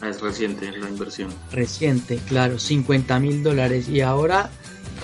Ah, 0.00 0.08
es 0.08 0.22
reciente 0.22 0.72
la 0.72 0.88
inversión. 0.88 1.28
Reciente, 1.52 2.18
claro, 2.26 2.58
50 2.58 3.20
mil 3.20 3.42
dólares. 3.42 3.90
Y 3.90 4.00
ahora 4.00 4.48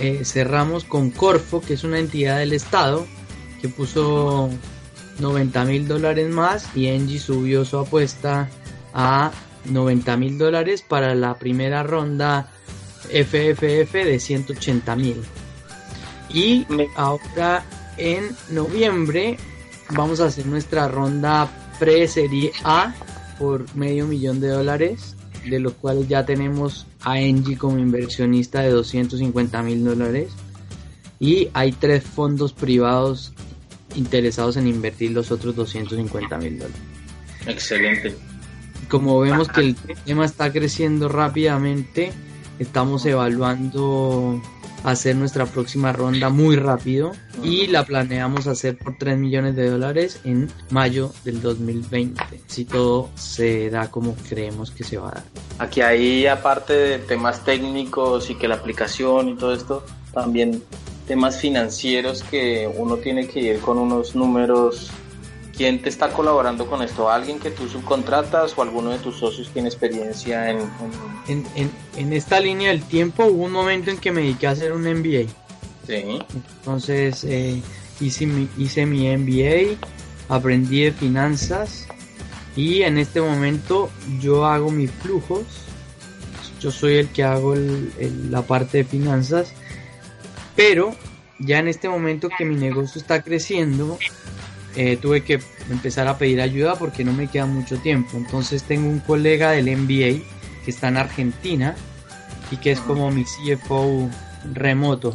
eh, 0.00 0.22
cerramos 0.24 0.84
con 0.84 1.10
Corfo, 1.10 1.60
que 1.60 1.74
es 1.74 1.84
una 1.84 1.98
entidad 1.98 2.38
del 2.38 2.54
Estado, 2.54 3.06
que 3.60 3.68
puso 3.68 4.48
90 5.18 5.64
mil 5.66 5.86
dólares 5.86 6.30
más 6.30 6.74
y 6.74 6.86
Engie 6.86 7.18
subió 7.18 7.66
su 7.66 7.78
apuesta 7.78 8.48
a 8.94 9.30
90 9.66 10.16
mil 10.16 10.38
dólares 10.38 10.82
para 10.82 11.14
la 11.14 11.34
primera 11.38 11.82
ronda 11.82 12.48
FFF 13.10 13.92
de 13.92 14.18
180 14.18 14.96
mil. 14.96 15.16
Y 16.30 16.66
ahora 16.96 17.64
en 17.96 18.30
noviembre 18.50 19.36
vamos 19.90 20.20
a 20.20 20.26
hacer 20.26 20.46
nuestra 20.46 20.88
ronda 20.88 21.48
pre-serie 21.78 22.52
A 22.64 22.94
por 23.38 23.74
medio 23.76 24.06
millón 24.06 24.40
de 24.40 24.48
dólares, 24.48 25.16
de 25.48 25.60
los 25.60 25.74
cuales 25.74 26.08
ya 26.08 26.24
tenemos 26.24 26.86
a 27.02 27.20
Engie 27.20 27.58
como 27.58 27.78
inversionista 27.78 28.62
de 28.62 28.70
250 28.70 29.62
mil 29.62 29.84
dólares. 29.84 30.32
Y 31.20 31.48
hay 31.54 31.72
tres 31.72 32.02
fondos 32.02 32.52
privados 32.52 33.32
interesados 33.94 34.56
en 34.56 34.66
invertir 34.66 35.12
los 35.12 35.30
otros 35.30 35.54
250 35.54 36.38
mil 36.38 36.58
dólares. 36.58 36.80
Excelente 37.46 38.14
como 38.88 39.20
vemos 39.20 39.48
que 39.48 39.60
el 39.60 39.76
tema 39.76 40.24
está 40.24 40.52
creciendo 40.52 41.08
rápidamente, 41.08 42.12
estamos 42.58 43.04
evaluando 43.06 44.40
hacer 44.84 45.16
nuestra 45.16 45.46
próxima 45.46 45.92
ronda 45.92 46.28
muy 46.28 46.56
rápido 46.56 47.12
y 47.42 47.66
la 47.68 47.84
planeamos 47.84 48.46
hacer 48.46 48.76
por 48.76 48.96
3 48.98 49.18
millones 49.18 49.56
de 49.56 49.70
dólares 49.70 50.20
en 50.24 50.50
mayo 50.70 51.10
del 51.24 51.40
2020, 51.40 52.42
si 52.46 52.66
todo 52.66 53.08
se 53.14 53.70
da 53.70 53.90
como 53.90 54.14
creemos 54.28 54.70
que 54.70 54.84
se 54.84 54.98
va 54.98 55.08
a 55.08 55.12
dar. 55.12 55.24
Aquí 55.58 55.80
hay, 55.80 56.26
aparte 56.26 56.74
de 56.74 56.98
temas 56.98 57.44
técnicos 57.44 58.28
y 58.30 58.34
que 58.34 58.46
la 58.46 58.56
aplicación 58.56 59.30
y 59.30 59.36
todo 59.36 59.54
esto, 59.54 59.84
también 60.12 60.62
temas 61.08 61.38
financieros 61.38 62.22
que 62.22 62.70
uno 62.76 62.96
tiene 62.96 63.26
que 63.26 63.40
ir 63.40 63.60
con 63.60 63.78
unos 63.78 64.14
números 64.14 64.90
¿Quién 65.56 65.80
te 65.80 65.88
está 65.88 66.10
colaborando 66.10 66.66
con 66.66 66.82
esto? 66.82 67.08
¿Alguien 67.08 67.38
que 67.38 67.50
tú 67.50 67.68
subcontratas 67.68 68.54
o 68.56 68.62
alguno 68.62 68.90
de 68.90 68.98
tus 68.98 69.16
socios 69.16 69.50
tiene 69.50 69.68
experiencia 69.68 70.50
en, 70.50 70.58
en... 71.26 72.12
esta 72.12 72.40
línea 72.40 72.70
del 72.70 72.82
tiempo 72.82 73.24
hubo 73.26 73.44
un 73.44 73.52
momento 73.52 73.90
en 73.90 73.98
que 73.98 74.10
me 74.10 74.22
dediqué 74.22 74.48
a 74.48 74.50
hacer 74.50 74.72
un 74.72 74.82
MBA. 74.82 75.30
Sí. 75.86 76.18
Entonces 76.58 77.24
eh, 77.24 77.62
hice, 78.00 78.26
mi, 78.26 78.48
hice 78.58 78.84
mi 78.84 79.16
MBA, 79.16 79.76
aprendí 80.28 80.82
de 80.82 80.92
finanzas 80.92 81.86
Y 82.56 82.82
en 82.82 82.98
este 82.98 83.20
momento 83.20 83.90
yo 84.20 84.46
hago 84.46 84.70
mis 84.70 84.90
flujos. 84.90 85.44
Yo 86.60 86.70
soy 86.70 86.94
el 86.96 87.08
que 87.08 87.22
hago 87.22 87.54
la 88.30 88.42
parte 88.42 88.78
de 88.78 88.84
finanzas. 88.84 89.52
Pero 90.56 90.94
ya 91.38 91.58
en 91.58 91.68
este 91.68 91.88
momento 91.88 92.28
que 92.36 92.44
mi 92.44 92.56
negocio 92.56 93.00
está 93.00 93.22
creciendo, 93.22 93.98
eh, 94.76 94.96
tuve 94.96 95.22
que 95.22 95.40
empezar 95.70 96.08
a 96.08 96.18
pedir 96.18 96.40
ayuda 96.40 96.76
porque 96.76 97.04
no 97.04 97.12
me 97.12 97.28
queda 97.28 97.46
mucho 97.46 97.76
tiempo. 97.78 98.16
Entonces 98.16 98.64
tengo 98.64 98.88
un 98.88 99.00
colega 99.00 99.52
del 99.52 99.66
MBA 99.76 100.22
que 100.64 100.70
está 100.70 100.88
en 100.88 100.96
Argentina 100.96 101.74
y 102.50 102.56
que 102.56 102.72
es 102.72 102.80
como 102.80 103.10
mi 103.10 103.24
CFO 103.24 104.08
remoto. 104.52 105.14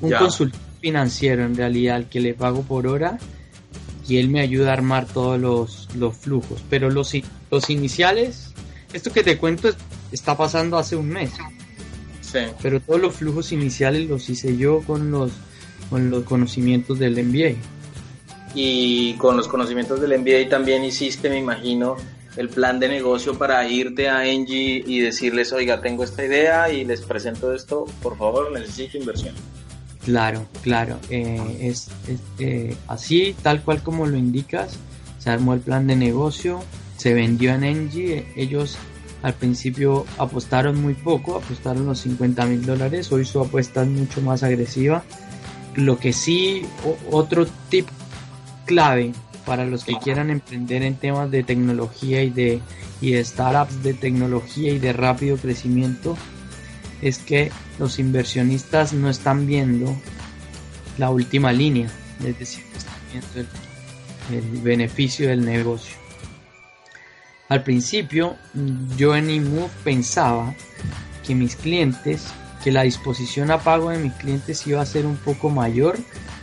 Un 0.00 0.12
consultor 0.12 0.60
financiero 0.80 1.44
en 1.44 1.56
realidad 1.56 1.96
al 1.96 2.08
que 2.08 2.20
le 2.20 2.34
pago 2.34 2.62
por 2.62 2.86
hora 2.86 3.18
y 4.06 4.18
él 4.18 4.28
me 4.28 4.40
ayuda 4.40 4.70
a 4.70 4.72
armar 4.74 5.06
todos 5.06 5.40
los, 5.40 5.88
los 5.96 6.16
flujos. 6.16 6.62
Pero 6.70 6.90
los, 6.90 7.12
los 7.50 7.70
iniciales, 7.70 8.52
esto 8.92 9.12
que 9.12 9.22
te 9.22 9.38
cuento 9.38 9.70
está 10.12 10.36
pasando 10.36 10.78
hace 10.78 10.96
un 10.96 11.08
mes. 11.08 11.32
Pero 12.62 12.80
todos 12.80 13.00
los 13.00 13.14
flujos 13.14 13.52
iniciales 13.52 14.08
los 14.08 14.28
hice 14.28 14.56
yo 14.56 14.80
con 14.80 15.10
los, 15.10 15.32
con 15.88 16.10
los 16.10 16.24
conocimientos 16.24 16.98
del 16.98 17.12
MBA. 17.24 17.54
Y 18.54 19.14
con 19.14 19.36
los 19.36 19.48
conocimientos 19.48 20.00
del 20.00 20.18
MBA 20.18 20.48
también 20.48 20.84
hiciste, 20.84 21.28
me 21.28 21.38
imagino, 21.38 21.96
el 22.36 22.48
plan 22.48 22.78
de 22.78 22.88
negocio 22.88 23.36
para 23.38 23.66
irte 23.68 24.08
a 24.08 24.26
Engie 24.26 24.84
y 24.86 25.00
decirles, 25.00 25.52
oiga, 25.52 25.80
tengo 25.80 26.04
esta 26.04 26.24
idea 26.24 26.70
y 26.70 26.84
les 26.84 27.00
presento 27.00 27.52
esto, 27.52 27.86
por 28.02 28.16
favor, 28.16 28.52
necesito 28.52 28.98
inversión. 28.98 29.34
Claro, 30.04 30.46
claro, 30.62 30.98
eh, 31.10 31.58
es, 31.60 31.88
eh, 32.38 32.76
así, 32.86 33.34
tal 33.42 33.62
cual 33.62 33.82
como 33.82 34.06
lo 34.06 34.16
indicas, 34.16 34.78
se 35.18 35.30
armó 35.30 35.54
el 35.54 35.60
plan 35.60 35.86
de 35.86 35.96
negocio, 35.96 36.60
se 36.96 37.12
vendió 37.12 37.52
en 37.52 37.64
Engie, 37.64 38.26
ellos 38.36 38.78
al 39.22 39.34
principio 39.34 40.06
apostaron 40.18 40.80
muy 40.80 40.94
poco, 40.94 41.36
apostaron 41.36 41.86
los 41.86 42.00
50 42.00 42.46
mil 42.46 42.64
dólares, 42.64 43.10
hoy 43.10 43.24
su 43.24 43.40
apuesta 43.40 43.82
es 43.82 43.88
mucho 43.88 44.20
más 44.20 44.42
agresiva. 44.42 45.02
Lo 45.74 45.98
que 45.98 46.12
sí, 46.12 46.62
otro 47.10 47.46
tip 47.68 47.88
clave 48.66 49.12
para 49.46 49.64
los 49.64 49.84
que 49.84 49.94
quieran 49.94 50.28
emprender 50.30 50.82
en 50.82 50.96
temas 50.96 51.30
de 51.30 51.42
tecnología 51.42 52.22
y 52.22 52.30
de, 52.30 52.60
y 53.00 53.14
startups 53.24 53.82
de 53.82 53.94
tecnología 53.94 54.72
y 54.72 54.78
de 54.78 54.92
rápido 54.92 55.36
crecimiento 55.36 56.16
es 57.00 57.18
que 57.18 57.50
los 57.78 57.98
inversionistas 57.98 58.92
no 58.92 59.08
están 59.08 59.46
viendo 59.46 59.96
la 60.98 61.10
última 61.10 61.52
línea, 61.52 61.88
es 62.24 62.38
decir, 62.38 62.64
están 62.76 62.94
viendo 63.12 63.50
el 64.30 64.60
beneficio 64.62 65.28
del 65.28 65.44
negocio. 65.44 65.96
Al 67.48 67.62
principio, 67.62 68.36
yo 68.96 69.14
en 69.14 69.30
eMove 69.30 69.70
pensaba 69.84 70.54
que 71.24 71.34
mis 71.34 71.54
clientes, 71.54 72.26
que 72.64 72.72
la 72.72 72.82
disposición 72.82 73.52
a 73.52 73.58
pago 73.58 73.90
de 73.90 73.98
mis 73.98 74.12
clientes 74.14 74.66
iba 74.66 74.80
a 74.80 74.86
ser 74.86 75.06
un 75.06 75.16
poco 75.16 75.48
mayor 75.50 75.96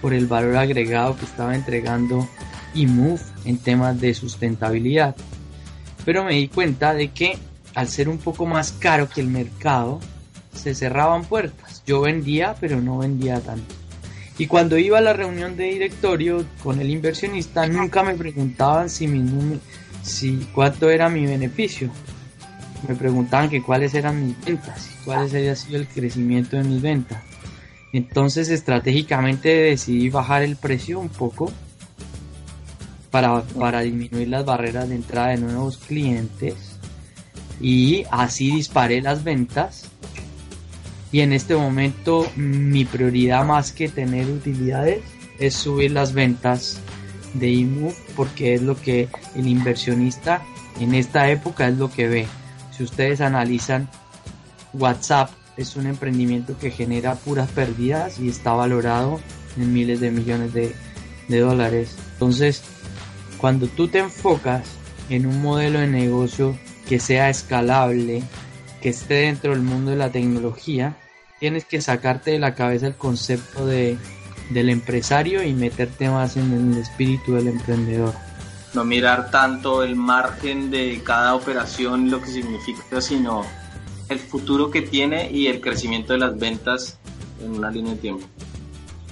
por 0.04 0.14
el 0.14 0.28
valor 0.28 0.58
agregado 0.58 1.16
que 1.16 1.24
estaba 1.24 1.56
entregando 1.56 2.28
eMove 2.76 3.22
en 3.46 3.58
temas 3.58 4.02
de 4.02 4.14
sustentabilidad. 4.14 5.16
Pero 6.04 6.26
me 6.26 6.34
di 6.34 6.50
cuenta 6.50 6.94
de 6.94 7.12
que 7.12 7.38
al 7.74 7.88
ser 7.88 8.10
un 8.10 8.18
poco 8.18 8.46
más 8.46 8.74
caro 8.74 9.08
que 9.08 9.22
el 9.22 9.28
mercado, 9.28 10.02
se 10.54 10.76
cerraban 10.76 11.24
puertas. 11.24 11.84
Yo 11.88 12.02
vendía, 12.02 12.54
pero 12.60 12.82
no 12.82 12.98
vendía 12.98 13.40
tanto. 13.40 13.74
Y 14.38 14.48
cuando 14.48 14.78
iba 14.78 14.98
a 14.98 15.02
la 15.02 15.14
reunión 15.14 15.56
de 15.56 15.66
directorio 15.66 16.44
con 16.62 16.82
el 16.82 16.90
inversionista, 16.90 17.66
nunca 17.66 18.04
me 18.04 18.16
preguntaban 18.16 18.90
si 18.90 19.08
mi 19.08 19.24
si 20.02 20.50
cuánto 20.54 20.90
era 20.90 21.08
mi 21.08 21.26
beneficio. 21.26 21.90
Me 22.90 22.96
preguntaban 22.96 23.50
que 23.50 23.64
cuáles 23.64 23.94
eran 23.94 24.28
mis 24.28 24.44
ventas, 24.44 24.90
cuáles 25.06 25.34
había 25.34 25.56
sido 25.56 25.78
el 25.78 25.88
crecimiento 25.88 26.58
de 26.58 26.64
mis 26.66 26.82
ventas. 26.82 27.33
Entonces 27.94 28.50
estratégicamente 28.50 29.50
decidí 29.50 30.10
bajar 30.10 30.42
el 30.42 30.56
precio 30.56 31.00
un 31.00 31.10
poco 31.10 31.52
para, 33.12 33.44
para 33.44 33.82
disminuir 33.82 34.28
las 34.28 34.44
barreras 34.44 34.90
de 34.90 34.96
entrada 34.96 35.30
de 35.30 35.38
nuevos 35.38 35.78
clientes 35.78 36.80
y 37.62 38.04
así 38.10 38.52
disparé 38.52 39.02
las 39.02 39.24
ventas 39.24 39.86
y 41.12 41.22
en 41.22 41.32
este 41.32 41.56
momento 41.56 42.28
mi 42.36 42.86
prioridad 42.86 43.46
más 43.46 43.72
que 43.72 43.88
tener 43.88 44.26
utilidades 44.26 45.04
es 45.40 45.54
subir 45.54 45.92
las 45.92 46.14
ventas 46.14 46.80
de 47.36 47.50
IMUV 47.50 47.94
porque 48.16 48.56
es 48.56 48.64
lo 48.64 48.76
que 48.82 49.08
el 49.36 49.48
inversionista 49.48 50.42
en 50.80 50.96
esta 50.96 51.30
época 51.30 51.68
es 51.68 51.78
lo 51.78 51.92
que 51.92 52.08
ve. 52.08 52.26
Si 52.76 52.84
ustedes 52.84 53.22
analizan 53.22 53.88
WhatsApp 54.74 55.30
es 55.58 55.76
un 55.76 55.88
emprendimiento 55.88 56.58
que 56.58 56.72
genera 56.72 57.16
puras 57.16 57.50
pérdidas 57.50 58.20
y 58.20 58.30
está 58.30 58.54
valorado 58.54 59.20
en 59.58 59.74
miles 59.74 60.00
de 60.00 60.12
millones 60.12 60.54
de, 60.54 60.76
de 61.28 61.40
dólares. 61.40 61.96
Entonces, 62.14 62.64
cuando 63.38 63.68
tú 63.68 63.88
te 63.88 64.00
enfocas 64.00 64.68
en 65.10 65.26
un 65.26 65.42
modelo 65.42 65.80
de 65.80 65.88
negocio 65.88 66.58
que 66.88 67.00
sea 67.00 67.30
escalable, 67.30 68.24
que 68.82 68.90
esté 68.90 69.16
dentro 69.16 69.52
del 69.52 69.62
mundo 69.62 69.92
de 69.92 69.98
la 69.98 70.12
tecnología, 70.12 70.98
tienes 71.40 71.66
que 71.66 71.82
sacarte 71.82 72.32
de 72.32 72.40
la 72.40 72.56
cabeza 72.56 72.88
el 72.88 72.96
concepto 72.96 73.66
de 73.66 73.98
del 74.50 74.70
empresario 74.70 75.44
y 75.44 75.54
meterte 75.54 76.10
más 76.10 76.38
en 76.38 76.52
el 76.52 76.78
espíritu 76.78 77.36
del 77.36 77.48
emprendedor. 77.48 78.14
No 78.74 78.84
mirar 78.84 79.30
tanto 79.30 79.84
el 79.84 79.96
margen 79.96 80.72
de 80.72 81.02
cada 81.04 81.36
operación, 81.36 82.10
lo 82.10 82.22
que 82.22 82.28
significa, 82.28 83.02
sino 83.02 83.46
el 84.14 84.20
futuro 84.20 84.72
que 84.72 84.82
tiene 84.82 85.30
y 85.32 85.48
el 85.48 85.62
crecimiento 85.62 86.14
de 86.14 86.20
las 86.20 86.38
ventas 86.38 86.98
en 87.44 87.52
una 87.52 87.70
línea 87.70 87.94
de 87.94 88.00
tiempo. 88.00 88.26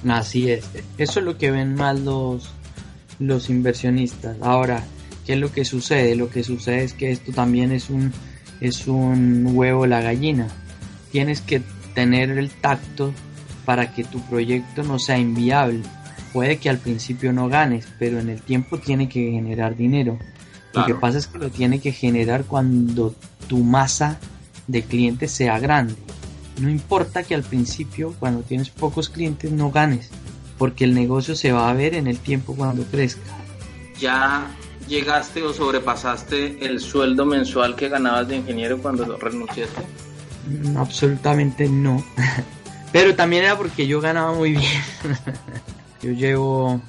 Así 0.07 0.49
es, 0.49 0.65
eso 0.97 1.19
es 1.19 1.25
lo 1.25 1.37
que 1.37 1.51
ven 1.51 1.75
más 1.75 1.99
los, 1.99 2.49
los 3.19 3.49
inversionistas. 3.49 4.37
Ahora, 4.41 4.83
¿qué 5.25 5.33
es 5.33 5.39
lo 5.39 5.51
que 5.51 5.65
sucede? 5.65 6.15
Lo 6.15 6.29
que 6.29 6.43
sucede 6.43 6.83
es 6.83 6.93
que 6.93 7.11
esto 7.11 7.31
también 7.31 7.71
es 7.71 7.89
un, 7.89 8.11
es 8.61 8.87
un 8.87 9.49
huevo 9.53 9.85
la 9.85 10.01
gallina. 10.01 10.47
Tienes 11.11 11.41
que 11.41 11.61
tener 11.93 12.31
el 12.31 12.49
tacto 12.49 13.13
para 13.65 13.93
que 13.93 14.03
tu 14.03 14.21
proyecto 14.21 14.83
no 14.83 14.97
sea 14.97 15.17
inviable. 15.17 15.81
Puede 16.33 16.57
que 16.57 16.69
al 16.69 16.77
principio 16.77 17.33
no 17.33 17.49
ganes, 17.49 17.87
pero 17.99 18.19
en 18.19 18.29
el 18.29 18.41
tiempo 18.41 18.79
tiene 18.79 19.09
que 19.09 19.31
generar 19.31 19.75
dinero. 19.75 20.17
Lo 20.73 20.85
que 20.85 20.95
pasa 20.95 21.17
es 21.17 21.27
que 21.27 21.37
lo 21.37 21.49
tiene 21.49 21.79
que 21.79 21.91
generar 21.91 22.45
cuando 22.45 23.13
tu 23.47 23.57
masa 23.59 24.19
de 24.71 24.83
clientes 24.83 25.31
sea 25.31 25.59
grande. 25.59 25.95
No 26.59 26.69
importa 26.69 27.23
que 27.23 27.35
al 27.35 27.43
principio, 27.43 28.13
cuando 28.19 28.41
tienes 28.41 28.69
pocos 28.69 29.09
clientes, 29.09 29.51
no 29.51 29.71
ganes, 29.71 30.09
porque 30.57 30.83
el 30.83 30.93
negocio 30.93 31.35
se 31.35 31.51
va 31.51 31.69
a 31.69 31.73
ver 31.73 31.95
en 31.95 32.07
el 32.07 32.19
tiempo 32.19 32.55
cuando 32.55 32.83
crezca. 32.83 33.21
¿Ya 33.99 34.47
llegaste 34.87 35.43
o 35.43 35.53
sobrepasaste 35.53 36.65
el 36.65 36.79
sueldo 36.79 37.25
mensual 37.25 37.75
que 37.75 37.89
ganabas 37.89 38.27
de 38.27 38.37
ingeniero 38.37 38.81
cuando 38.81 39.17
renunciaste? 39.17 39.81
Mm, 40.47 40.77
absolutamente 40.77 41.67
no. 41.69 42.03
Pero 42.91 43.15
también 43.15 43.45
era 43.45 43.57
porque 43.57 43.87
yo 43.87 44.01
ganaba 44.01 44.33
muy 44.33 44.51
bien. 44.51 44.81
yo 46.01 46.11
llevo 46.11 46.81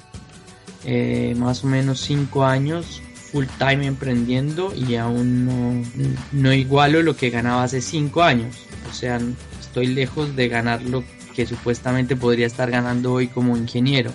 eh, 0.83 1.33
más 1.37 1.63
o 1.63 1.67
menos 1.67 2.01
5 2.01 2.43
años 2.45 3.01
full 3.33 3.47
time 3.57 3.87
emprendiendo 3.87 4.73
y 4.75 4.95
aún 4.95 5.45
no, 5.45 5.83
no 6.31 6.53
igualo 6.53 7.01
lo 7.01 7.17
que 7.17 7.31
ganaba 7.31 7.63
hace 7.63 7.81
5 7.81 8.21
años. 8.21 8.55
O 8.89 8.93
sea, 8.93 9.19
estoy 9.59 9.87
lejos 9.87 10.35
de 10.35 10.47
ganar 10.49 10.83
lo 10.83 11.03
que 11.35 11.47
supuestamente 11.47 12.15
podría 12.15 12.45
estar 12.45 12.69
ganando 12.69 13.11
hoy 13.11 13.27
como 13.27 13.57
ingeniero. 13.57 14.11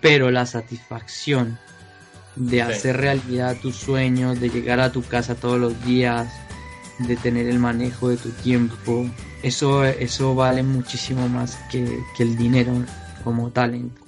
Pero 0.00 0.30
la 0.30 0.46
satisfacción 0.46 1.58
de 2.34 2.62
hacer 2.62 2.96
realidad 2.96 3.58
tus 3.60 3.76
sueños, 3.76 4.40
de 4.40 4.48
llegar 4.48 4.80
a 4.80 4.90
tu 4.90 5.02
casa 5.02 5.34
todos 5.34 5.60
los 5.60 5.84
días, 5.84 6.32
de 7.00 7.16
tener 7.16 7.46
el 7.46 7.58
manejo 7.58 8.08
de 8.08 8.16
tu 8.16 8.30
tiempo, 8.30 9.06
eso, 9.42 9.84
eso 9.84 10.34
vale 10.34 10.62
muchísimo 10.62 11.28
más 11.28 11.58
que, 11.70 11.86
el 12.18 12.36
dinero 12.36 12.72
como 13.22 13.50
talento. 13.50 14.00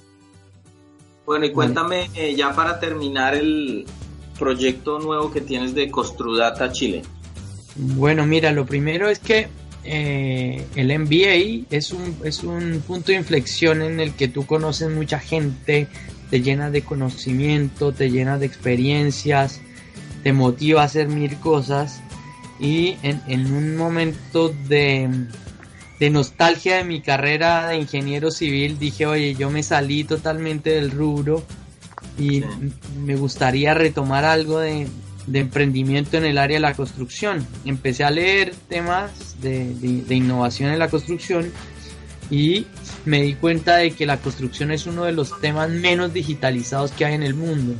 Bueno, 1.27 1.45
y 1.45 1.51
cuéntame 1.51 2.09
eh, 2.15 2.35
ya 2.35 2.55
para 2.55 2.79
terminar 2.79 3.35
el 3.35 3.85
proyecto 4.37 4.99
nuevo 4.99 5.31
que 5.31 5.41
tienes 5.41 5.73
de 5.73 5.89
Costrudata 5.89 6.71
Chile. 6.71 7.01
Bueno, 7.75 8.25
mira, 8.25 8.51
lo 8.51 8.65
primero 8.65 9.09
es 9.09 9.19
que 9.19 9.47
eh, 9.83 10.65
el 10.75 10.99
MBA 10.99 11.65
es 11.69 11.91
un, 11.91 12.17
es 12.23 12.43
un 12.43 12.83
punto 12.85 13.11
de 13.11 13.17
inflexión 13.17 13.81
en 13.81 13.99
el 13.99 14.13
que 14.13 14.27
tú 14.27 14.45
conoces 14.45 14.89
mucha 14.89 15.19
gente, 15.19 15.87
te 16.29 16.41
llenas 16.41 16.71
de 16.71 16.81
conocimiento, 16.81 17.93
te 17.93 18.09
llenas 18.09 18.39
de 18.39 18.47
experiencias, 18.47 19.61
te 20.23 20.33
motiva 20.33 20.81
a 20.81 20.85
hacer 20.85 21.07
mil 21.07 21.37
cosas 21.37 22.01
y 22.59 22.97
en, 23.03 23.53
un 23.53 23.77
momento 23.77 24.53
de, 24.67 25.09
nostalgia 26.11 26.77
de 26.77 26.83
mi 26.83 27.01
carrera 27.01 27.69
de 27.69 27.77
ingeniero 27.77 28.31
civil 28.31 28.79
dije, 28.79 29.05
oye, 29.05 29.35
yo 29.35 29.49
me 29.49 29.63
salí 29.63 30.03
totalmente 30.03 30.71
del 30.71 30.91
rubro 30.91 31.43
y 32.17 32.43
me 33.03 33.15
gustaría 33.15 33.73
retomar 33.73 34.25
algo 34.25 34.59
de, 34.59 34.87
emprendimiento 35.33 36.17
en 36.17 36.25
el 36.25 36.37
área 36.37 36.55
de 36.55 36.61
la 36.61 36.73
construcción. 36.73 37.45
Empecé 37.65 38.03
a 38.03 38.11
leer 38.11 38.53
temas 38.69 39.41
de, 39.41 39.73
de, 39.75 40.15
innovación 40.15 40.71
en 40.71 40.79
la 40.79 40.89
construcción 40.89 41.51
y 42.29 42.65
me 43.05 43.21
di 43.21 43.33
cuenta 43.35 43.77
de 43.77 43.91
que 43.91 44.05
la 44.05 44.17
construcción 44.17 44.71
es 44.71 44.85
uno 44.85 45.03
de 45.03 45.11
los 45.11 45.39
temas 45.41 45.69
menos 45.69 46.13
digitalizados 46.13 46.91
que 46.91 47.05
hay 47.05 47.13
en 47.13 47.23
el 47.23 47.33
mundo. 47.33 47.75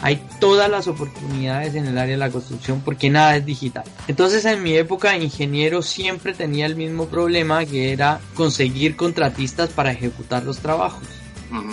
Hay 0.00 0.22
todas 0.38 0.70
las 0.70 0.86
oportunidades 0.86 1.74
en 1.74 1.86
el 1.86 1.98
área 1.98 2.12
de 2.12 2.18
la 2.18 2.30
construcción 2.30 2.82
porque 2.84 3.10
nada 3.10 3.36
es 3.36 3.44
digital. 3.44 3.84
Entonces 4.06 4.44
en 4.44 4.62
mi 4.62 4.76
época 4.76 5.10
de 5.10 5.24
ingeniero 5.24 5.82
siempre 5.82 6.34
tenía 6.34 6.66
el 6.66 6.76
mismo 6.76 7.06
problema 7.06 7.64
que 7.64 7.92
era 7.92 8.20
conseguir 8.34 8.96
contratistas 8.96 9.70
para 9.70 9.90
ejecutar 9.90 10.44
los 10.44 10.58
trabajos. 10.58 11.02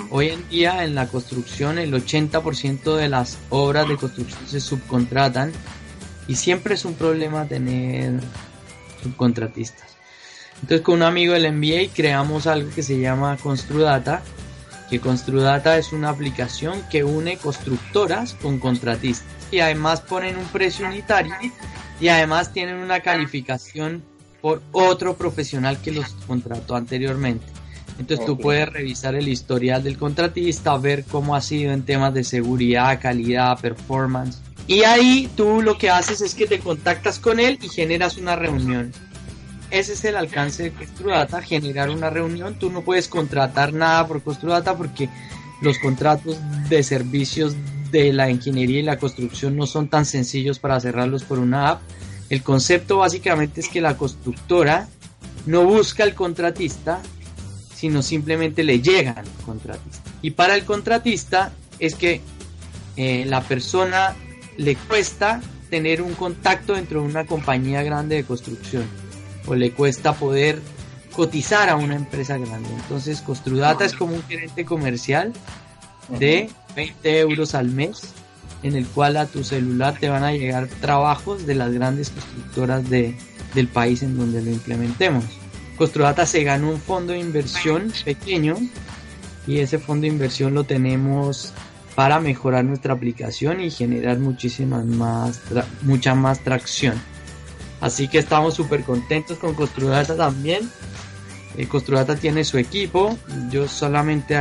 Hoy 0.09 0.29
en 0.29 0.47
día 0.49 0.83
en 0.83 0.95
la 0.95 1.07
construcción 1.07 1.77
el 1.77 1.93
80% 1.93 2.95
de 2.95 3.09
las 3.09 3.37
obras 3.49 3.87
de 3.87 3.97
construcción 3.97 4.47
se 4.47 4.61
subcontratan 4.61 5.51
y 6.27 6.35
siempre 6.35 6.75
es 6.75 6.85
un 6.85 6.93
problema 6.93 7.45
tener 7.45 8.19
subcontratistas. 9.03 9.97
Entonces 10.61 10.81
con 10.81 10.95
un 10.95 11.03
amigo 11.03 11.33
del 11.33 11.51
MBA 11.51 11.93
creamos 11.93 12.47
algo 12.47 12.69
que 12.73 12.83
se 12.83 12.99
llama 12.99 13.37
Construdata, 13.37 14.23
que 14.89 14.99
Construdata 14.99 15.77
es 15.77 15.91
una 15.91 16.09
aplicación 16.09 16.81
que 16.89 17.03
une 17.03 17.37
constructoras 17.37 18.33
con 18.33 18.59
contratistas 18.59 19.27
y 19.51 19.59
además 19.59 20.01
ponen 20.01 20.37
un 20.37 20.45
precio 20.45 20.87
unitario 20.87 21.35
y 21.99 22.07
además 22.07 22.53
tienen 22.53 22.77
una 22.77 23.01
calificación 23.01 24.03
por 24.41 24.61
otro 24.71 25.17
profesional 25.17 25.81
que 25.81 25.91
los 25.91 26.11
contrató 26.27 26.75
anteriormente. 26.75 27.54
Entonces 27.97 28.25
tú 28.25 28.37
puedes 28.37 28.67
revisar 28.67 29.15
el 29.15 29.27
historial 29.27 29.83
del 29.83 29.97
contratista, 29.97 30.77
ver 30.77 31.05
cómo 31.05 31.35
ha 31.35 31.41
sido 31.41 31.71
en 31.71 31.83
temas 31.83 32.13
de 32.13 32.23
seguridad, 32.23 32.99
calidad, 33.01 33.59
performance. 33.59 34.41
Y 34.67 34.83
ahí 34.83 35.29
tú 35.35 35.61
lo 35.61 35.77
que 35.77 35.89
haces 35.89 36.21
es 36.21 36.35
que 36.35 36.47
te 36.47 36.59
contactas 36.59 37.19
con 37.19 37.39
él 37.39 37.59
y 37.61 37.69
generas 37.69 38.17
una 38.17 38.35
reunión. 38.35 38.91
Ese 39.71 39.93
es 39.93 40.05
el 40.05 40.15
alcance 40.15 40.63
de 40.63 40.71
Costrudata, 40.71 41.41
generar 41.41 41.89
una 41.89 42.09
reunión. 42.09 42.55
Tú 42.59 42.69
no 42.69 42.81
puedes 42.81 43.07
contratar 43.07 43.73
nada 43.73 44.07
por 44.07 44.21
Costrudata 44.23 44.75
porque 44.75 45.09
los 45.61 45.79
contratos 45.79 46.37
de 46.69 46.83
servicios 46.83 47.55
de 47.91 48.11
la 48.11 48.29
ingeniería 48.29 48.79
y 48.79 48.83
la 48.83 48.99
construcción 48.99 49.55
no 49.55 49.67
son 49.67 49.87
tan 49.87 50.05
sencillos 50.05 50.59
para 50.59 50.79
cerrarlos 50.79 51.23
por 51.23 51.39
una 51.39 51.69
app. 51.69 51.81
El 52.29 52.41
concepto 52.41 52.97
básicamente 52.97 53.61
es 53.61 53.69
que 53.69 53.81
la 53.81 53.97
constructora 53.97 54.87
no 55.45 55.63
busca 55.63 56.03
el 56.03 56.15
contratista, 56.15 57.01
sino 57.75 58.01
simplemente 58.01 58.63
le 58.63 58.81
llegan 58.81 59.17
al 59.17 59.45
contratista. 59.45 60.09
Y 60.21 60.31
para 60.31 60.55
el 60.55 60.63
contratista 60.63 61.51
es 61.79 61.95
que 61.95 62.21
eh, 62.95 63.25
la 63.25 63.41
persona 63.41 64.15
le 64.57 64.75
cuesta 64.75 65.41
tener 65.69 66.01
un 66.01 66.13
contacto 66.13 66.73
dentro 66.73 67.01
de 67.01 67.07
una 67.07 67.25
compañía 67.25 67.83
grande 67.83 68.15
de 68.15 68.23
construcción 68.23 68.85
o 69.45 69.55
le 69.55 69.71
cuesta 69.71 70.13
poder 70.13 70.61
cotizar 71.15 71.69
a 71.69 71.75
una 71.75 71.95
empresa 71.95 72.37
grande. 72.37 72.69
Entonces 72.69 73.21
Construdata 73.21 73.85
es 73.85 73.93
como 73.93 74.15
un 74.15 74.23
gerente 74.23 74.65
comercial 74.65 75.33
de 76.19 76.49
20 76.75 77.19
euros 77.19 77.55
al 77.55 77.69
mes 77.69 78.13
en 78.63 78.75
el 78.75 78.85
cual 78.87 79.17
a 79.17 79.25
tu 79.25 79.43
celular 79.43 79.97
te 79.99 80.09
van 80.09 80.23
a 80.23 80.31
llegar 80.31 80.67
trabajos 80.67 81.45
de 81.45 81.55
las 81.55 81.71
grandes 81.71 82.09
constructoras 82.09 82.89
de, 82.89 83.15
del 83.53 83.67
país 83.67 84.01
en 84.01 84.17
donde 84.17 84.41
lo 84.41 84.49
implementemos. 84.49 85.23
Construdata 85.77 86.25
se 86.25 86.43
ganó 86.43 86.69
un 86.69 86.79
fondo 86.79 87.13
de 87.13 87.19
inversión 87.19 87.91
pequeño 88.03 88.55
y 89.47 89.59
ese 89.59 89.77
fondo 89.77 90.03
de 90.03 90.07
inversión 90.07 90.53
lo 90.53 90.63
tenemos 90.63 91.53
para 91.95 92.19
mejorar 92.19 92.65
nuestra 92.65 92.93
aplicación 92.93 93.61
y 93.61 93.71
generar 93.71 94.19
muchísimas 94.19 94.85
más, 94.85 95.41
mucha 95.81 96.13
más 96.15 96.39
tracción. 96.41 97.01
Así 97.81 98.07
que 98.07 98.17
estamos 98.17 98.53
súper 98.53 98.83
contentos 98.83 99.37
con 99.37 99.53
Construdata 99.53 100.15
también. 100.15 100.69
Eh, 101.57 101.67
Construdata 101.67 102.15
tiene 102.15 102.43
su 102.43 102.57
equipo, 102.57 103.17
yo 103.49 103.67
solamente 103.67 104.35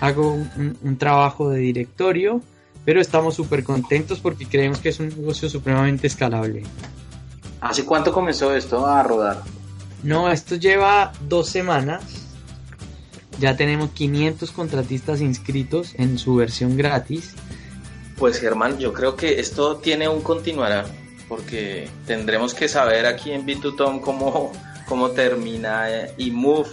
hago 0.00 0.32
un, 0.32 0.78
un 0.82 0.96
trabajo 0.96 1.50
de 1.50 1.58
directorio, 1.58 2.40
pero 2.84 3.00
estamos 3.00 3.34
súper 3.34 3.64
contentos 3.64 4.20
porque 4.20 4.46
creemos 4.46 4.78
que 4.78 4.90
es 4.90 5.00
un 5.00 5.08
negocio 5.08 5.48
supremamente 5.48 6.06
escalable. 6.06 6.62
¿Hace 7.60 7.84
cuánto 7.84 8.12
comenzó 8.12 8.54
esto 8.54 8.86
a 8.86 9.02
rodar? 9.02 9.42
No, 10.06 10.30
esto 10.30 10.54
lleva 10.54 11.12
dos 11.28 11.48
semanas. 11.48 12.04
Ya 13.40 13.56
tenemos 13.56 13.90
500 13.90 14.52
contratistas 14.52 15.20
inscritos 15.20 15.96
en 15.96 16.16
su 16.16 16.36
versión 16.36 16.76
gratis. 16.76 17.34
Pues 18.16 18.38
Germán, 18.38 18.78
yo 18.78 18.92
creo 18.92 19.16
que 19.16 19.40
esto 19.40 19.78
tiene 19.78 20.06
un 20.08 20.22
continuará, 20.22 20.86
porque 21.28 21.88
tendremos 22.06 22.54
que 22.54 22.68
saber 22.68 23.04
aquí 23.04 23.32
en 23.32 23.44
B2Tom 23.44 24.00
cómo, 24.00 24.52
cómo 24.86 25.10
termina 25.10 25.88
eMove 26.16 26.70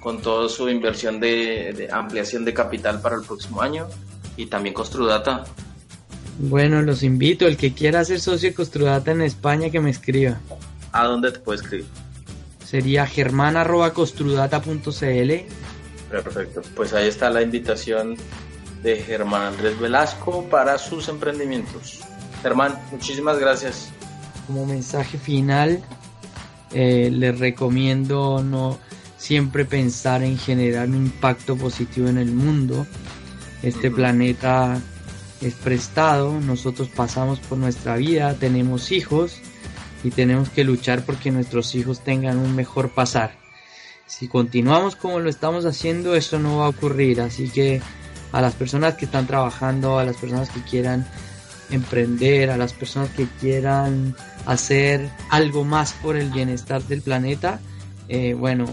con 0.00 0.22
toda 0.22 0.48
su 0.48 0.70
inversión 0.70 1.20
de, 1.20 1.74
de, 1.76 1.88
ampliación 1.92 2.46
de 2.46 2.54
capital 2.54 3.02
para 3.02 3.16
el 3.16 3.22
próximo 3.22 3.60
año 3.60 3.86
y 4.38 4.46
también 4.46 4.74
Construdata. 4.74 5.44
Bueno, 6.38 6.80
los 6.80 7.02
invito, 7.02 7.46
el 7.46 7.58
que 7.58 7.74
quiera 7.74 8.02
ser 8.02 8.18
socio 8.18 8.48
de 8.48 8.54
Construdata 8.54 9.10
en 9.10 9.20
España 9.20 9.68
que 9.68 9.78
me 9.78 9.90
escriba. 9.90 10.40
¿A 10.90 11.04
dónde 11.04 11.32
te 11.32 11.38
puedo 11.38 11.60
escribir? 11.60 11.86
Sería 12.72 13.06
germán.costrodata.cl. 13.06 15.30
Perfecto, 16.10 16.62
pues 16.74 16.92
ahí 16.94 17.06
está 17.06 17.28
la 17.28 17.42
invitación 17.42 18.16
de 18.82 18.96
Germán 18.96 19.42
Andrés 19.42 19.78
Velasco 19.78 20.48
para 20.48 20.78
sus 20.78 21.08
emprendimientos. 21.08 22.00
Germán, 22.42 22.78
muchísimas 22.90 23.38
gracias. 23.38 23.90
Como 24.46 24.64
mensaje 24.64 25.18
final, 25.18 25.84
eh, 26.72 27.10
les 27.12 27.38
recomiendo 27.38 28.42
no 28.42 28.78
siempre 29.18 29.66
pensar 29.66 30.22
en 30.22 30.38
generar 30.38 30.88
un 30.88 30.96
impacto 30.96 31.56
positivo 31.56 32.08
en 32.08 32.16
el 32.16 32.32
mundo. 32.32 32.86
Este 33.62 33.90
planeta 33.90 34.80
es 35.42 35.52
prestado, 35.56 36.40
nosotros 36.40 36.88
pasamos 36.88 37.38
por 37.38 37.58
nuestra 37.58 37.96
vida, 37.96 38.32
tenemos 38.32 38.92
hijos 38.92 39.42
y 40.04 40.10
tenemos 40.10 40.48
que 40.50 40.64
luchar 40.64 41.04
porque 41.04 41.30
nuestros 41.30 41.74
hijos 41.74 42.00
tengan 42.00 42.38
un 42.38 42.54
mejor 42.54 42.90
pasar. 42.90 43.32
Si 44.06 44.28
continuamos 44.28 44.96
como 44.96 45.20
lo 45.20 45.30
estamos 45.30 45.64
haciendo, 45.64 46.14
eso 46.14 46.38
no 46.38 46.58
va 46.58 46.66
a 46.66 46.70
ocurrir. 46.70 47.20
Así 47.20 47.48
que 47.48 47.80
a 48.32 48.40
las 48.40 48.54
personas 48.54 48.94
que 48.94 49.04
están 49.04 49.26
trabajando, 49.26 49.98
a 49.98 50.04
las 50.04 50.16
personas 50.16 50.50
que 50.50 50.62
quieran 50.62 51.06
emprender, 51.70 52.50
a 52.50 52.56
las 52.56 52.72
personas 52.72 53.10
que 53.10 53.26
quieran 53.40 54.14
hacer 54.44 55.08
algo 55.30 55.64
más 55.64 55.92
por 55.94 56.16
el 56.16 56.30
bienestar 56.30 56.82
del 56.82 57.00
planeta, 57.00 57.60
eh, 58.08 58.34
bueno, 58.34 58.66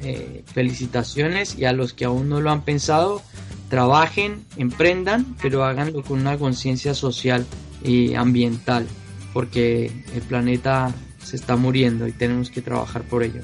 eh, 0.00 0.42
felicitaciones 0.46 1.58
y 1.58 1.66
a 1.66 1.72
los 1.72 1.92
que 1.92 2.06
aún 2.06 2.28
no 2.28 2.40
lo 2.40 2.50
han 2.50 2.62
pensado, 2.62 3.20
trabajen, 3.68 4.46
emprendan, 4.56 5.36
pero 5.42 5.64
háganlo 5.64 6.02
con 6.02 6.20
una 6.20 6.38
conciencia 6.38 6.94
social 6.94 7.44
y 7.84 8.14
ambiental 8.14 8.86
porque 9.32 9.90
el 10.14 10.22
planeta 10.22 10.92
se 11.22 11.36
está 11.36 11.56
muriendo 11.56 12.06
y 12.06 12.12
tenemos 12.12 12.50
que 12.50 12.62
trabajar 12.62 13.02
por 13.02 13.22
ello. 13.22 13.40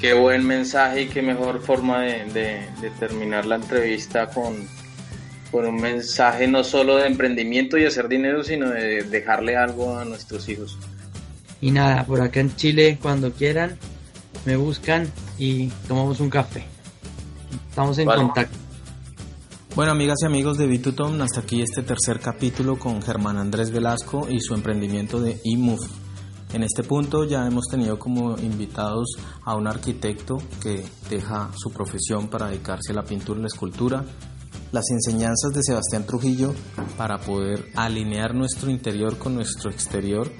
Qué 0.00 0.14
buen 0.14 0.44
mensaje 0.44 1.02
y 1.02 1.06
qué 1.06 1.22
mejor 1.22 1.60
forma 1.60 2.00
de, 2.00 2.66
terminar 2.98 3.46
la 3.46 3.56
entrevista 3.56 4.26
con, 4.28 4.54
con, 5.52 5.64
un 5.66 5.80
mensaje 5.80 6.48
no 6.48 6.64
solo 6.64 6.96
de 6.96 7.06
emprendimiento 7.06 7.78
y 7.78 7.84
hacer 7.84 8.08
dinero, 8.08 8.42
sino 8.42 8.70
de 8.70 9.04
dejarle 9.04 9.56
algo 9.56 9.96
a 9.96 10.04
nuestros 10.04 10.48
hijos. 10.48 10.76
Y 11.60 11.70
nada, 11.70 12.04
por 12.04 12.20
acá 12.20 12.40
en 12.40 12.54
Chile, 12.56 12.98
cuando 13.00 13.32
quieran, 13.32 13.78
me 14.44 14.56
buscan 14.56 15.06
y 15.38 15.68
tomamos 15.86 16.18
un 16.18 16.30
café. 16.30 16.64
Estamos 17.70 17.96
en 17.98 18.06
contacto. 18.06 18.61
Bueno, 19.74 19.92
amigas 19.92 20.18
y 20.20 20.26
amigos 20.26 20.58
de 20.58 20.66
Bitutom, 20.66 21.18
hasta 21.22 21.40
aquí 21.40 21.62
este 21.62 21.82
tercer 21.82 22.20
capítulo 22.20 22.78
con 22.78 23.00
Germán 23.00 23.38
Andrés 23.38 23.70
Velasco 23.70 24.28
y 24.28 24.38
su 24.38 24.52
emprendimiento 24.52 25.18
de 25.18 25.40
eMove. 25.46 25.86
En 26.52 26.62
este 26.62 26.82
punto 26.82 27.24
ya 27.24 27.46
hemos 27.46 27.68
tenido 27.70 27.98
como 27.98 28.36
invitados 28.36 29.16
a 29.42 29.54
un 29.56 29.66
arquitecto 29.66 30.36
que 30.62 30.84
deja 31.08 31.50
su 31.56 31.72
profesión 31.72 32.28
para 32.28 32.48
dedicarse 32.48 32.92
a 32.92 32.96
la 32.96 33.02
pintura 33.02 33.38
y 33.38 33.42
la 33.44 33.48
escultura, 33.48 34.04
las 34.72 34.84
enseñanzas 34.90 35.54
de 35.54 35.62
Sebastián 35.62 36.04
Trujillo 36.04 36.52
para 36.98 37.16
poder 37.16 37.64
alinear 37.74 38.34
nuestro 38.34 38.70
interior 38.70 39.16
con 39.16 39.34
nuestro 39.34 39.70
exterior 39.70 40.30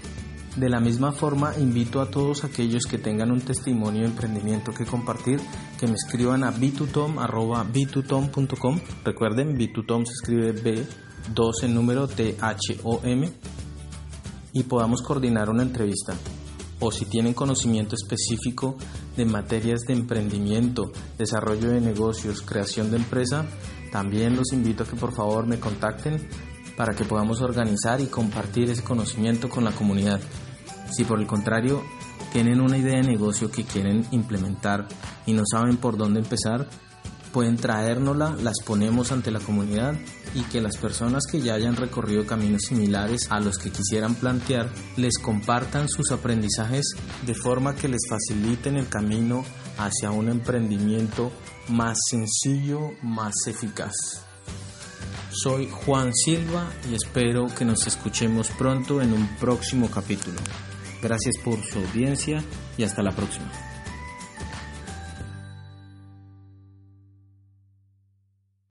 de 0.57 0.69
la 0.69 0.81
misma 0.81 1.13
forma, 1.13 1.55
invito 1.59 2.01
a 2.01 2.11
todos 2.11 2.45
aquellos 2.45 2.85
que 2.85 2.99
tengan 2.99 3.31
un 3.31 3.41
testimonio 3.41 4.03
de 4.03 4.09
emprendimiento 4.09 4.73
que 4.73 4.85
compartir, 4.85 5.41
que 5.81 5.87
me 5.87 5.95
escriban 5.95 6.45
a 6.45 6.51
bitutom.com. 6.51 7.21
Recuerden, 9.05 9.57
bitutom 9.57 10.05
se 10.05 10.13
escribe 10.13 10.53
B, 10.53 10.87
2 11.35 11.63
en 11.63 11.75
número 11.75 12.07
T-H-O-M 12.07 13.33
y 14.53 14.63
podamos 14.65 15.01
coordinar 15.01 15.49
una 15.49 15.63
entrevista. 15.63 16.15
O 16.81 16.91
si 16.91 17.07
tienen 17.07 17.33
conocimiento 17.33 17.95
específico 17.95 18.77
de 19.17 19.25
materias 19.25 19.83
de 19.87 19.95
emprendimiento, 19.95 20.93
desarrollo 21.17 21.71
de 21.71 21.81
negocios, 21.81 22.43
creación 22.43 22.91
de 22.91 22.99
empresa, 22.99 23.47
También 23.93 24.37
los 24.37 24.55
invito 24.55 24.85
a 24.85 24.87
que 24.87 24.97
por 24.97 25.13
favor 25.13 25.47
me 25.47 25.61
contacten 25.61 26.27
para 26.77 26.95
que 26.95 27.05
podamos 27.05 27.41
organizar 27.41 28.01
y 28.01 28.07
compartir 28.07 28.71
ese 28.71 28.83
conocimiento 28.83 29.49
con 29.49 29.65
la 29.65 29.73
comunidad. 29.73 30.21
Si 30.91 31.05
por 31.05 31.21
el 31.21 31.27
contrario 31.27 31.83
tienen 32.33 32.61
una 32.61 32.79
idea 32.79 32.97
de 32.97 33.03
negocio 33.03 33.51
que 33.51 33.65
quieren 33.65 34.07
implementar 34.11 34.89
y 35.27 35.33
no 35.33 35.43
saben 35.51 35.77
por 35.77 35.97
dónde 35.97 36.21
empezar, 36.21 36.67
pueden 37.33 37.57
traérnosla, 37.57 38.37
las 38.43 38.57
ponemos 38.65 39.11
ante 39.11 39.31
la 39.31 39.41
comunidad 39.41 39.95
y 40.35 40.43
que 40.43 40.61
las 40.61 40.77
personas 40.77 41.25
que 41.27 41.41
ya 41.41 41.55
hayan 41.55 41.77
recorrido 41.77 42.27
caminos 42.27 42.63
similares 42.63 43.31
a 43.31 43.41
los 43.41 43.59
que 43.59 43.71
quisieran 43.71 44.15
plantear 44.15 44.69
les 44.97 45.19
compartan 45.19 45.89
sus 45.89 46.11
aprendizajes 46.13 46.95
de 47.27 47.35
forma 47.35 47.75
que 47.75 47.89
les 47.89 48.03
faciliten 48.09 48.77
el 48.77 48.89
camino 48.89 49.45
hacia 49.79 50.11
un 50.11 50.29
emprendimiento 50.29 51.33
más 51.69 51.99
sencillo, 52.09 52.91
más 53.03 53.35
eficaz. 53.47 53.93
Soy 55.31 55.69
Juan 55.71 56.13
Silva 56.15 56.71
y 56.91 56.95
espero 56.95 57.47
que 57.47 57.65
nos 57.65 57.87
escuchemos 57.87 58.49
pronto 58.51 59.01
en 59.01 59.13
un 59.13 59.27
próximo 59.37 59.91
capítulo. 59.91 60.39
Gracias 61.03 61.35
por 61.45 61.63
su 61.65 61.79
audiencia 61.79 62.45
y 62.77 62.85
hasta 62.85 63.03
la 63.03 63.13
próxima. 63.13 63.51